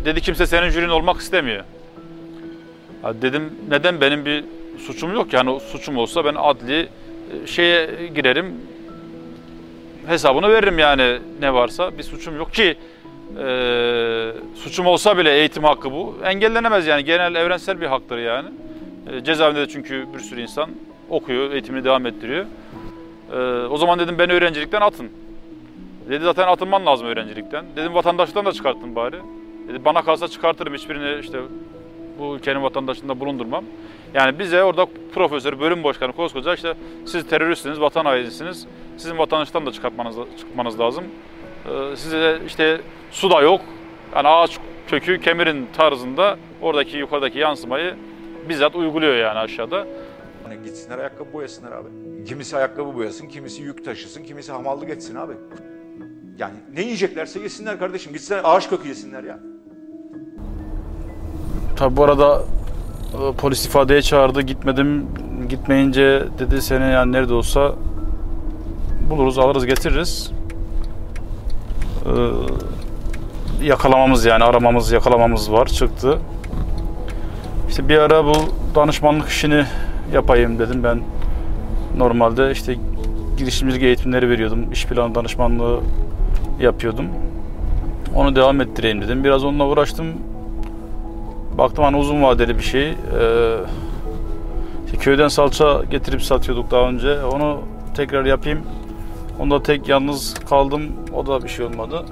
dedi 0.06 0.22
kimse 0.22 0.48
senin 0.48 0.70
jürin 0.70 0.90
olmak 0.90 1.22
istemiyor. 1.22 1.64
Ya 3.04 3.22
dedim 3.22 3.54
neden 3.70 4.02
benim 4.02 4.26
bir 4.26 4.44
suçum 4.80 5.14
yok 5.14 5.34
yani 5.34 5.60
suçum 5.60 5.98
olsa 5.98 6.26
ben 6.26 6.36
adli 6.36 6.90
şeye 7.46 8.08
girerim 8.16 8.56
hesabını 10.08 10.50
veririm 10.50 10.80
yani 10.80 11.20
ne 11.42 11.54
varsa. 11.54 11.98
Bir 11.98 12.04
suçum 12.04 12.38
yok 12.38 12.54
ki 12.54 12.78
e, 13.40 14.32
suçum 14.56 14.86
olsa 14.86 15.18
bile 15.18 15.38
eğitim 15.38 15.64
hakkı 15.64 15.92
bu. 15.92 16.16
Engellenemez 16.26 16.88
yani 16.88 17.04
genel 17.04 17.36
evrensel 17.36 17.82
bir 17.82 17.86
haktır 17.86 18.18
yani. 18.18 18.50
E, 19.14 19.24
cezaevinde 19.24 19.60
de 19.62 19.68
çünkü 19.68 20.06
bir 20.14 20.20
sürü 20.20 20.42
insan 20.42 20.70
okuyor 21.10 21.52
eğitimini 21.52 21.84
devam 21.84 22.06
ettiriyor. 22.06 22.46
E, 23.34 23.38
o 23.68 23.78
zaman 23.78 24.00
dedim 24.00 24.20
beni 24.20 24.34
öğrencilikten 24.34 24.82
atın. 24.82 25.10
Dedi 26.10 26.24
zaten 26.24 26.48
atınman 26.48 26.86
lazım 26.86 27.08
öğrencilikten. 27.08 27.66
Dedim 27.76 27.94
vatandaşlıktan 27.94 28.46
da 28.46 28.52
çıkartın 28.52 28.96
bari. 28.96 29.16
Dedi 29.68 29.86
bana 29.86 30.02
kalsa 30.02 30.28
çıkartırım 30.28 30.74
hiçbirini 30.74 31.20
işte 31.20 31.40
bu 32.20 32.36
ülkenin 32.36 32.64
vatandaşında 32.64 33.20
bulundurmam. 33.20 33.64
Yani 34.14 34.40
bize 34.40 34.64
orada 34.64 34.88
profesör, 35.14 35.60
bölüm 35.60 35.84
başkanı 35.84 36.14
koskoca 36.14 36.54
işte 36.54 36.74
siz 37.06 37.28
teröristsiniz, 37.28 37.82
vatan 37.82 38.06
hainisiniz. 38.06 38.68
Sizin 38.98 39.18
vatandaştan 39.18 39.66
da 39.66 39.72
çıkartmanız, 39.72 40.16
çıkmanız 40.40 40.80
lazım. 40.80 41.04
Ee, 41.66 41.96
size 41.96 42.40
işte 42.48 42.82
su 43.12 43.32
da 43.32 43.42
yok. 43.42 43.62
Yani 44.16 44.28
ağaç 44.28 44.60
kökü 44.88 45.22
kemirin 45.22 45.68
tarzında 45.78 46.38
oradaki 46.62 46.98
yukarıdaki 46.98 47.40
yansımayı 47.40 47.96
bizzat 48.50 48.76
uyguluyor 48.76 49.16
yani 49.16 49.40
aşağıda. 49.40 49.88
Hani 50.44 50.64
gitsinler 50.64 50.98
ayakkabı 50.98 51.34
boyasınlar 51.34 51.72
abi. 51.72 51.88
Kimisi 52.28 52.58
ayakkabı 52.58 52.96
boyasın, 52.96 53.28
kimisi 53.28 53.62
yük 53.64 53.86
taşısın, 53.86 54.24
kimisi 54.24 54.52
hamallık 54.52 54.90
etsin 54.90 55.16
abi. 55.16 55.34
Yani 56.38 56.54
ne 56.74 56.82
yiyeceklerse 56.82 57.40
yesinler 57.40 57.80
kardeşim. 57.80 58.14
Gitsinler 58.14 58.42
ağaç 58.44 58.70
kökü 58.70 58.88
yesinler 58.88 59.24
ya. 59.24 59.40
Tabi 61.78 61.98
bu 61.98 62.04
arada 62.04 62.44
polis 63.38 63.66
ifadeye 63.66 64.02
çağırdı. 64.02 64.42
Gitmedim. 64.42 65.06
Gitmeyince 65.50 66.24
dedi 66.40 66.62
seni 66.62 66.92
yani 66.92 67.12
nerede 67.12 67.34
olsa 67.34 67.72
buluruz, 69.10 69.40
alırız, 69.40 69.66
getiririz. 69.66 70.32
Ee, 72.06 73.66
yakalamamız 73.66 74.26
yani 74.26 74.44
aramamız, 74.44 74.92
yakalamamız 74.92 75.52
var. 75.52 75.66
Çıktı. 75.66 76.18
İşte 77.70 77.90
bir 77.90 77.98
ara 77.98 78.26
bu 78.26 78.34
danışmanlık 78.76 79.30
işini 79.30 79.66
yapayım 80.14 80.60
dedim. 80.60 80.84
Ben 80.84 81.00
normalde 81.98 82.52
işte 82.52 82.76
girişimcilik 83.38 83.84
eğitimleri 83.84 84.30
veriyordum. 84.30 84.72
İş 84.72 84.86
planı 84.86 85.16
danışmanlığı 85.16 85.80
yapıyordum. 86.62 87.06
Onu 88.16 88.36
devam 88.36 88.62
ettireyim 88.62 89.02
dedim. 89.02 89.24
Biraz 89.24 89.44
onunla 89.44 89.68
uğraştım. 89.68 90.08
Baktım 91.60 91.84
hani 91.84 91.98
uzun 91.98 92.24
vadeli 92.24 92.58
bir 92.58 92.64
şey. 92.64 92.90
Ee, 92.90 92.96
işte 94.86 94.98
köyden 94.98 95.28
salça 95.28 95.82
getirip 95.92 96.24
satıyorduk 96.24 96.72
daha 96.72 96.90
önce. 96.90 97.24
Onu 97.24 97.62
tekrar 97.96 98.26
yapayım. 98.26 98.60
Onda 99.40 99.64
tek 99.64 99.90
yalnız 99.90 100.34
kaldım. 100.34 100.84
O 101.14 101.28
da 101.28 101.44
bir 101.44 101.50
şey 101.50 101.66
olmadı. 101.66 102.06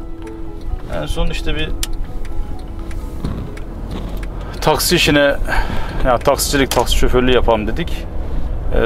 En 1.01 1.05
son 1.05 1.27
işte 1.27 1.55
bir 1.55 1.69
taksi 4.61 4.95
işine 4.95 5.35
ya 6.05 6.17
taksicilik, 6.17 6.71
taksi 6.71 6.95
şoförlüğü 6.95 7.31
yapalım 7.31 7.67
dedik. 7.67 8.05
Ee, 8.75 8.79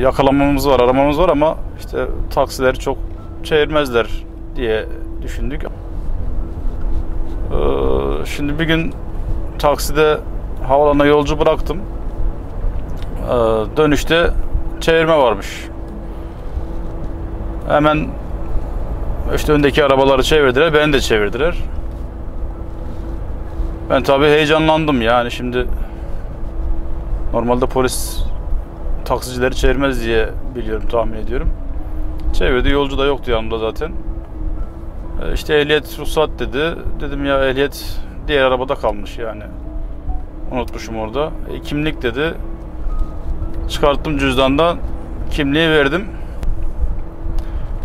yakalamamız 0.00 0.68
var, 0.68 0.80
aramamız 0.80 1.18
var 1.18 1.28
ama 1.28 1.56
işte 1.78 2.06
taksileri 2.34 2.78
çok 2.78 2.98
çevirmezler 3.42 4.06
diye 4.56 4.86
düşündük. 5.22 5.64
Ee, 5.64 5.68
şimdi 8.26 8.58
bir 8.58 8.64
gün 8.64 8.94
takside 9.64 10.18
havalana 10.68 11.04
yolcu 11.04 11.40
bıraktım. 11.40 11.78
Ee, 11.78 13.32
dönüşte 13.76 14.30
çevirme 14.80 15.16
varmış. 15.16 15.68
Hemen 17.68 18.08
işte 19.34 19.52
öndeki 19.52 19.84
arabaları 19.84 20.22
çevirdiler, 20.22 20.74
beni 20.74 20.92
de 20.92 21.00
çevirdiler. 21.00 21.56
Ben 23.90 24.02
tabii 24.02 24.24
heyecanlandım 24.24 25.02
yani 25.02 25.30
şimdi 25.30 25.66
normalde 27.32 27.66
polis 27.66 28.24
taksicileri 29.04 29.56
çevirmez 29.56 30.04
diye 30.04 30.28
biliyorum 30.54 30.88
tahmin 30.88 31.16
ediyorum. 31.16 31.48
Çevirdi 32.32 32.70
yolcu 32.70 32.98
da 32.98 33.04
yoktu 33.04 33.30
yanımda 33.30 33.58
zaten. 33.58 33.92
E, 35.22 35.32
İşte 35.32 35.54
ehliyet 35.54 35.98
ruhsat 35.98 36.30
dedi. 36.38 36.74
Dedim 37.00 37.24
ya 37.26 37.48
ehliyet 37.48 37.98
diğer 38.28 38.42
arabada 38.42 38.74
kalmış 38.74 39.18
yani. 39.18 39.42
Unutmuşum 40.52 40.98
orada. 40.98 41.30
E, 41.52 41.60
kimlik 41.60 42.02
dedi. 42.02 42.34
Çıkarttım 43.68 44.18
cüzdandan 44.18 44.78
kimliği 45.30 45.70
verdim. 45.70 46.06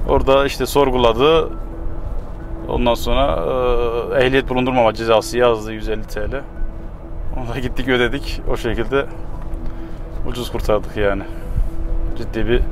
Orada 0.09 0.45
işte 0.45 0.65
sorguladı. 0.65 1.49
Ondan 2.69 2.93
sonra 2.93 3.43
e, 4.15 4.25
ehliyet 4.25 4.49
bulundurmama 4.49 4.93
cezası 4.93 5.37
yazdı 5.37 5.73
150 5.73 6.01
TL. 6.01 6.41
Ona 7.37 7.55
da 7.55 7.59
gittik 7.59 7.87
ödedik. 7.87 8.41
O 8.51 8.57
şekilde 8.57 9.05
ucuz 10.27 10.51
kurtardık 10.51 10.97
yani. 10.97 11.23
Ciddi 12.17 12.47
bir 12.47 12.59
e, 12.59 12.63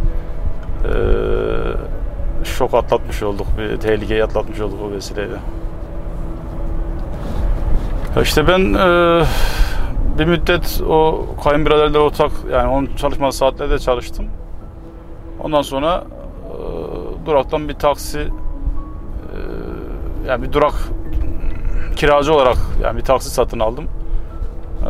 şok 2.43 2.73
atlatmış 2.73 3.23
olduk. 3.23 3.47
Bir 3.57 3.77
tehlikeyi 3.77 4.23
atlatmış 4.23 4.59
olduk 4.59 4.79
o 4.87 4.91
vesileyle. 4.91 5.37
İşte 8.21 8.47
ben 8.47 8.73
e, 8.73 9.23
bir 10.19 10.25
müddet 10.25 10.81
o 10.89 11.25
kayınbiraderle 11.43 11.99
ortak 11.99 12.31
yani 12.51 12.67
onun 12.67 12.89
çalışma 12.95 13.31
saatlerinde 13.31 13.79
çalıştım. 13.79 14.25
Ondan 15.39 15.61
sonra 15.61 16.03
e, 16.03 17.25
duraktan 17.25 17.69
bir 17.69 17.73
taksi 17.73 18.19
e, 18.19 18.27
yani 20.27 20.43
bir 20.43 20.53
durak 20.53 20.73
kiracı 21.95 22.33
olarak 22.33 22.57
yani 22.83 22.97
bir 22.97 23.03
taksi 23.03 23.29
satın 23.29 23.59
aldım. 23.59 23.85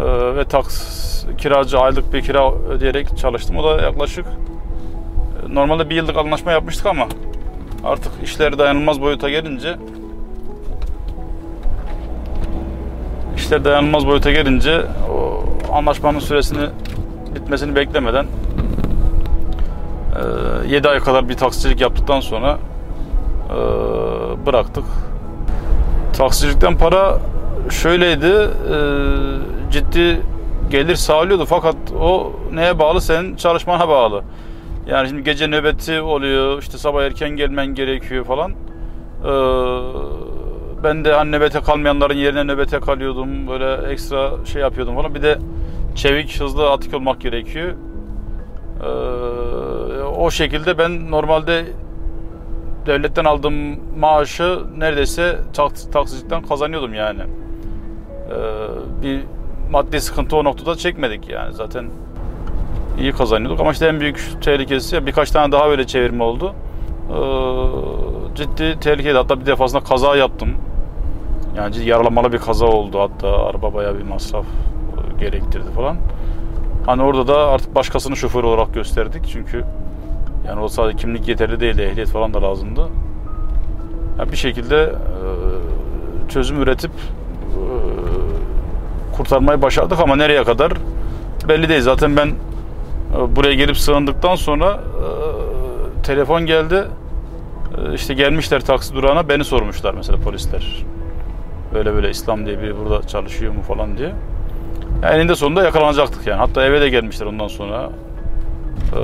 E, 0.01 0.35
ve 0.35 0.43
taks 0.43 1.25
kiracı 1.37 1.79
aylık 1.79 2.13
bir 2.13 2.21
kira 2.21 2.53
ödeyerek 2.53 3.17
çalıştım. 3.17 3.57
O 3.57 3.63
da 3.63 3.81
yaklaşık 3.81 4.25
e, 4.25 5.55
normalde 5.55 5.89
bir 5.89 5.95
yıllık 5.95 6.17
anlaşma 6.17 6.51
yapmıştık 6.51 6.85
ama 6.85 7.07
artık 7.83 8.11
işler 8.23 8.57
dayanılmaz 8.57 9.01
boyuta 9.01 9.29
gelince 9.29 9.77
işler 13.47 13.65
dayanılmaz 13.65 14.07
boyuta 14.07 14.31
gelince 14.31 14.81
o 15.11 15.43
anlaşmanın 15.73 16.19
süresini 16.19 16.69
bitmesini 17.35 17.75
beklemeden 17.75 18.25
7 20.67 20.89
ay 20.89 20.99
kadar 20.99 21.29
bir 21.29 21.33
taksicilik 21.33 21.81
yaptıktan 21.81 22.19
sonra 22.19 22.57
bıraktık. 24.45 24.83
Taksicilikten 26.13 26.77
para 26.77 27.19
şöyleydi 27.69 28.49
ciddi 29.71 30.21
gelir 30.71 30.95
sağlıyordu 30.95 31.45
fakat 31.45 31.75
o 32.01 32.31
neye 32.53 32.79
bağlı 32.79 33.01
senin 33.01 33.35
çalışmana 33.35 33.89
bağlı. 33.89 34.21
Yani 34.87 35.07
şimdi 35.07 35.23
gece 35.23 35.47
nöbeti 35.47 36.01
oluyor 36.01 36.61
işte 36.61 36.77
sabah 36.77 37.03
erken 37.03 37.29
gelmen 37.29 37.67
gerekiyor 37.67 38.25
falan. 38.25 38.51
Ben 40.83 41.05
de 41.05 41.13
hani 41.13 41.31
nöbete 41.31 41.59
kalmayanların 41.61 42.17
yerine 42.17 42.43
nöbete 42.43 42.79
kalıyordum. 42.79 43.47
Böyle 43.47 43.91
ekstra 43.91 44.31
şey 44.45 44.61
yapıyordum 44.61 44.95
falan. 44.95 45.15
Bir 45.15 45.21
de 45.21 45.37
çevik, 45.95 46.41
hızlı, 46.41 46.71
atik 46.71 46.93
olmak 46.93 47.21
gerekiyor. 47.21 47.73
Ee, 48.83 48.87
o 50.03 50.31
şekilde 50.31 50.77
ben 50.77 51.11
normalde 51.11 51.65
devletten 52.85 53.25
aldığım 53.25 53.53
maaşı 53.99 54.59
neredeyse 54.77 55.39
taks- 55.53 55.91
taksicilikten 55.91 56.41
kazanıyordum 56.41 56.93
yani. 56.93 57.21
Ee, 57.21 58.33
bir 59.03 59.21
maddi 59.71 60.01
sıkıntı 60.01 60.35
o 60.35 60.43
noktada 60.43 60.75
çekmedik 60.75 61.29
yani 61.29 61.53
zaten 61.53 61.85
iyi 62.99 63.11
kazanıyorduk 63.11 63.59
ama 63.59 63.71
işte 63.71 63.87
en 63.87 63.99
büyük 63.99 64.29
tehlikesi 64.41 65.05
birkaç 65.05 65.31
tane 65.31 65.51
daha 65.51 65.69
böyle 65.69 65.87
çevirme 65.87 66.23
oldu. 66.23 66.53
Ee, 67.09 68.35
ciddi 68.35 68.79
tehlikeli 68.79 69.17
hatta 69.17 69.39
bir 69.39 69.45
defasında 69.45 69.83
kaza 69.83 70.15
yaptım. 70.15 70.49
Yani 71.57 71.85
yaralamalı 71.85 72.33
bir 72.33 72.37
kaza 72.37 72.65
oldu 72.65 72.99
hatta 72.99 73.45
araba 73.45 73.73
bayağı 73.73 73.97
bir 73.97 74.03
masraf 74.03 74.45
e, 74.45 75.19
gerektirdi 75.19 75.71
falan. 75.75 75.97
Hani 76.85 77.01
orada 77.01 77.27
da 77.27 77.47
artık 77.47 77.75
başkasını 77.75 78.15
şoför 78.15 78.43
olarak 78.43 78.73
gösterdik 78.73 79.27
çünkü 79.31 79.63
yani 80.47 80.61
o 80.61 80.67
sadece 80.67 80.97
kimlik 80.97 81.27
yeterli 81.27 81.59
değildi 81.59 81.81
ehliyet 81.81 82.09
falan 82.09 82.33
da 82.33 82.41
lazımdı. 82.41 82.89
Yani 84.19 84.31
bir 84.31 84.37
şekilde 84.37 84.75
e, 84.83 84.89
çözüm 86.29 86.61
üretip 86.61 86.91
e, 86.91 87.61
kurtarmayı 89.15 89.61
başardık 89.61 89.99
ama 89.99 90.15
nereye 90.15 90.43
kadar 90.43 90.71
belli 91.49 91.69
değil. 91.69 91.81
Zaten 91.81 92.17
ben 92.17 92.31
buraya 93.35 93.53
gelip 93.53 93.77
sığındıktan 93.77 94.35
sonra 94.35 94.79
telefon 96.03 96.45
geldi. 96.45 96.83
İşte 97.93 98.13
gelmişler 98.13 98.61
taksi 98.61 98.93
durağına 98.93 99.29
beni 99.29 99.43
sormuşlar 99.43 99.93
mesela 99.93 100.17
polisler. 100.19 100.85
Böyle 101.73 101.93
böyle 101.93 102.09
İslam 102.09 102.45
diye 102.45 102.61
biri 102.61 102.77
burada 102.77 103.07
çalışıyor 103.07 103.53
mu 103.53 103.61
falan 103.61 103.97
diye. 103.97 104.13
Yani 105.03 105.15
eninde 105.15 105.35
sonunda 105.35 105.63
yakalanacaktık 105.63 106.27
yani. 106.27 106.37
Hatta 106.37 106.65
eve 106.65 106.81
de 106.81 106.89
gelmişler 106.89 107.25
ondan 107.25 107.47
sonra. 107.47 107.89
E, 108.95 108.99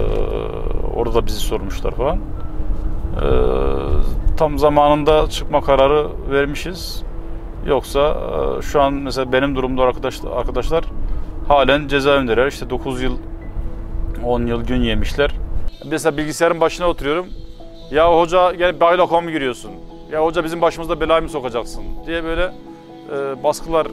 orada 0.96 1.16
da 1.16 1.26
bizi 1.26 1.40
sormuşlar 1.40 1.92
falan. 1.92 2.18
E, 2.18 3.28
tam 4.38 4.60
zamanında 4.60 5.30
çıkma 5.30 5.62
kararı 5.62 6.08
vermişiz. 6.32 7.04
Yoksa 7.68 8.18
e, 8.60 8.62
şu 8.62 8.82
an 8.82 8.94
mesela 8.94 9.32
benim 9.32 9.56
durumda 9.56 9.84
arkadaşlar, 9.84 10.32
arkadaşlar 10.32 10.84
halen 11.48 11.88
cezaevindeler. 11.88 12.48
İşte 12.48 12.70
9 12.70 13.02
yıl 13.02 13.18
10 14.26 14.46
yıl 14.46 14.64
gün 14.64 14.82
yemişler. 14.82 15.32
Mesela 15.86 16.18
bilgisayarın 16.18 16.60
başına 16.62 16.88
oturuyorum. 16.88 17.26
Ya 17.92 18.20
hoca 18.20 18.54
gel 18.54 18.80
bayla 18.80 19.22
mı 19.22 19.32
giriyorsun? 19.32 19.72
Ya 20.14 20.26
hoca 20.26 20.44
bizim 20.44 20.62
başımızda 20.62 21.00
belayı 21.00 21.22
mı 21.24 21.30
sokacaksın? 21.30 21.84
Diye 22.06 22.24
böyle 22.24 22.44
e, 22.44 23.44
baskılar 23.44 23.88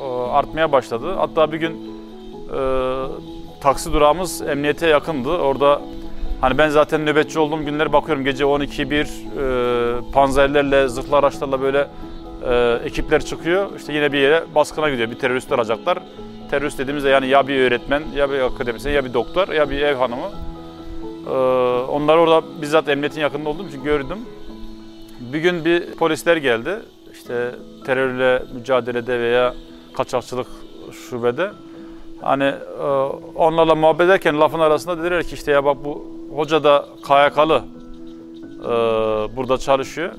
e, 0.00 0.30
artmaya 0.30 0.72
başladı. 0.72 1.14
Hatta 1.16 1.52
bir 1.52 1.56
gün 1.56 1.72
e, 1.72 2.60
taksi 3.60 3.92
durağımız 3.92 4.42
emniyete 4.42 4.86
yakındı. 4.86 5.28
Orada 5.28 5.82
hani 6.40 6.58
ben 6.58 6.68
zaten 6.68 7.06
nöbetçi 7.06 7.38
olduğum 7.38 7.64
günler 7.64 7.92
bakıyorum 7.92 8.24
gece 8.24 8.44
12 8.44 8.90
bir 8.90 9.04
e, 9.04 10.12
panzerlerle, 10.12 10.88
zırhlı 10.88 11.16
araçlarla 11.16 11.60
böyle 11.60 11.88
e, 12.48 12.78
ekipler 12.84 13.24
çıkıyor. 13.24 13.68
İşte 13.76 13.92
yine 13.92 14.12
bir 14.12 14.18
yere 14.18 14.44
baskına 14.54 14.90
gidiyor. 14.90 15.10
Bir 15.10 15.18
terörist 15.18 15.52
arayacaklar. 15.52 15.98
Terörist 16.50 16.78
dediğimizde 16.78 17.08
yani 17.08 17.28
ya 17.28 17.48
bir 17.48 17.60
öğretmen, 17.60 18.02
ya 18.14 18.30
bir 18.30 18.40
akademisyen, 18.40 18.92
ya 18.92 19.04
bir 19.04 19.14
doktor, 19.14 19.48
ya 19.48 19.70
bir 19.70 19.80
ev 19.82 19.96
hanımı. 19.96 20.30
Ee, 21.26 21.30
onlar 21.88 22.16
orada 22.16 22.42
bizzat 22.62 22.88
emniyetin 22.88 23.20
yakında 23.20 23.48
olduğum 23.48 23.68
için 23.68 23.84
gördüm. 23.84 24.18
Bir 25.20 25.38
gün 25.38 25.64
bir 25.64 25.94
polisler 25.94 26.36
geldi. 26.36 26.78
İşte 27.12 27.54
terörle 27.86 28.42
mücadelede 28.54 29.20
veya 29.20 29.54
kaçakçılık 29.96 30.46
şubede. 30.92 31.50
Hani 32.20 32.54
e, 32.80 32.84
onlarla 33.34 33.74
muhabbet 33.74 34.06
ederken 34.06 34.40
lafın 34.40 34.60
arasında 34.60 34.98
dediler 34.98 35.24
ki 35.24 35.34
işte 35.34 35.52
ya 35.52 35.64
bak 35.64 35.76
bu 35.84 36.06
hoca 36.34 36.64
da 36.64 36.86
KYK'lı 37.06 37.62
e, 38.64 38.68
burada 39.36 39.58
çalışıyor. 39.58 40.12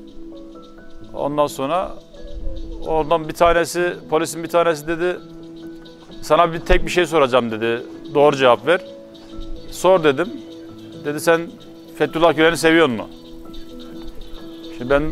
Ondan 1.14 1.48
sonra 1.48 1.92
ondan 2.88 3.28
bir 3.28 3.34
tanesi, 3.34 3.94
polisin 4.10 4.44
bir 4.44 4.50
tanesi 4.50 4.88
dedi 4.88 5.20
sana 6.22 6.54
bir 6.54 6.60
tek 6.60 6.86
bir 6.86 6.92
şey 6.92 7.06
soracağım 7.06 7.52
dedi. 7.52 7.84
Doğru 8.16 8.36
cevap 8.36 8.68
ver. 8.68 8.82
Sor 9.72 10.04
dedim. 10.04 10.28
Dedi 11.06 11.20
sen 11.20 11.42
Fethullah 11.98 12.36
Gülen'i 12.36 12.58
seviyor 12.58 12.88
mu? 12.88 13.08
Şimdi 14.80 14.92
ben 14.92 15.04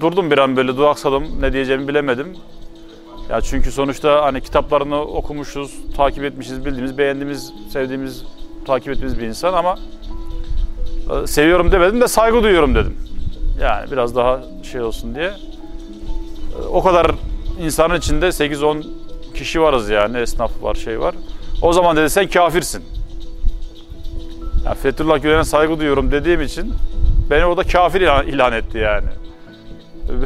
durdum 0.00 0.30
bir 0.30 0.38
an 0.38 0.56
böyle 0.56 0.76
duraksadım. 0.76 1.24
Ne 1.40 1.52
diyeceğimi 1.52 1.88
bilemedim. 1.88 2.36
Ya 3.30 3.40
çünkü 3.40 3.72
sonuçta 3.72 4.22
hani 4.24 4.40
kitaplarını 4.40 5.00
okumuşuz, 5.00 5.74
takip 5.96 6.24
etmişiz, 6.24 6.64
bildiğimiz, 6.64 6.98
beğendiğimiz, 6.98 7.52
sevdiğimiz, 7.72 8.24
takip 8.66 8.88
ettiğimiz 8.88 9.18
bir 9.18 9.26
insan 9.26 9.52
ama 9.52 9.78
e, 11.10 11.26
seviyorum 11.26 11.72
demedim 11.72 12.00
de 12.00 12.08
saygı 12.08 12.42
duyuyorum 12.42 12.74
dedim. 12.74 12.96
Yani 13.60 13.90
biraz 13.90 14.16
daha 14.16 14.40
şey 14.62 14.80
olsun 14.80 15.14
diye. 15.14 15.26
E, 15.26 16.66
o 16.72 16.82
kadar 16.82 17.10
insanın 17.60 17.94
içinde 17.94 18.26
8-10 18.26 18.84
kişi 19.34 19.60
varız 19.60 19.90
yani 19.90 20.18
esnaf 20.18 20.62
var 20.62 20.74
şey 20.74 21.00
var. 21.00 21.14
O 21.62 21.72
zaman 21.72 21.96
dedi 21.96 22.10
sen 22.10 22.28
kafirsin. 22.28 22.84
Yani 24.64 24.76
Fethullah 24.76 25.22
Gülen'e 25.22 25.44
saygı 25.44 25.78
duyuyorum 25.78 26.10
dediğim 26.10 26.42
için 26.42 26.74
beni 27.30 27.44
orada 27.44 27.62
kafir 27.64 28.00
ilan, 28.00 28.26
ilan 28.26 28.52
etti 28.52 28.78
yani. 28.78 29.08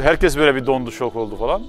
Herkes 0.01 0.37
böyle 0.37 0.55
bir 0.55 0.65
dondu 0.65 0.91
şok 0.91 1.15
oldu 1.15 1.35
falan. 1.35 1.63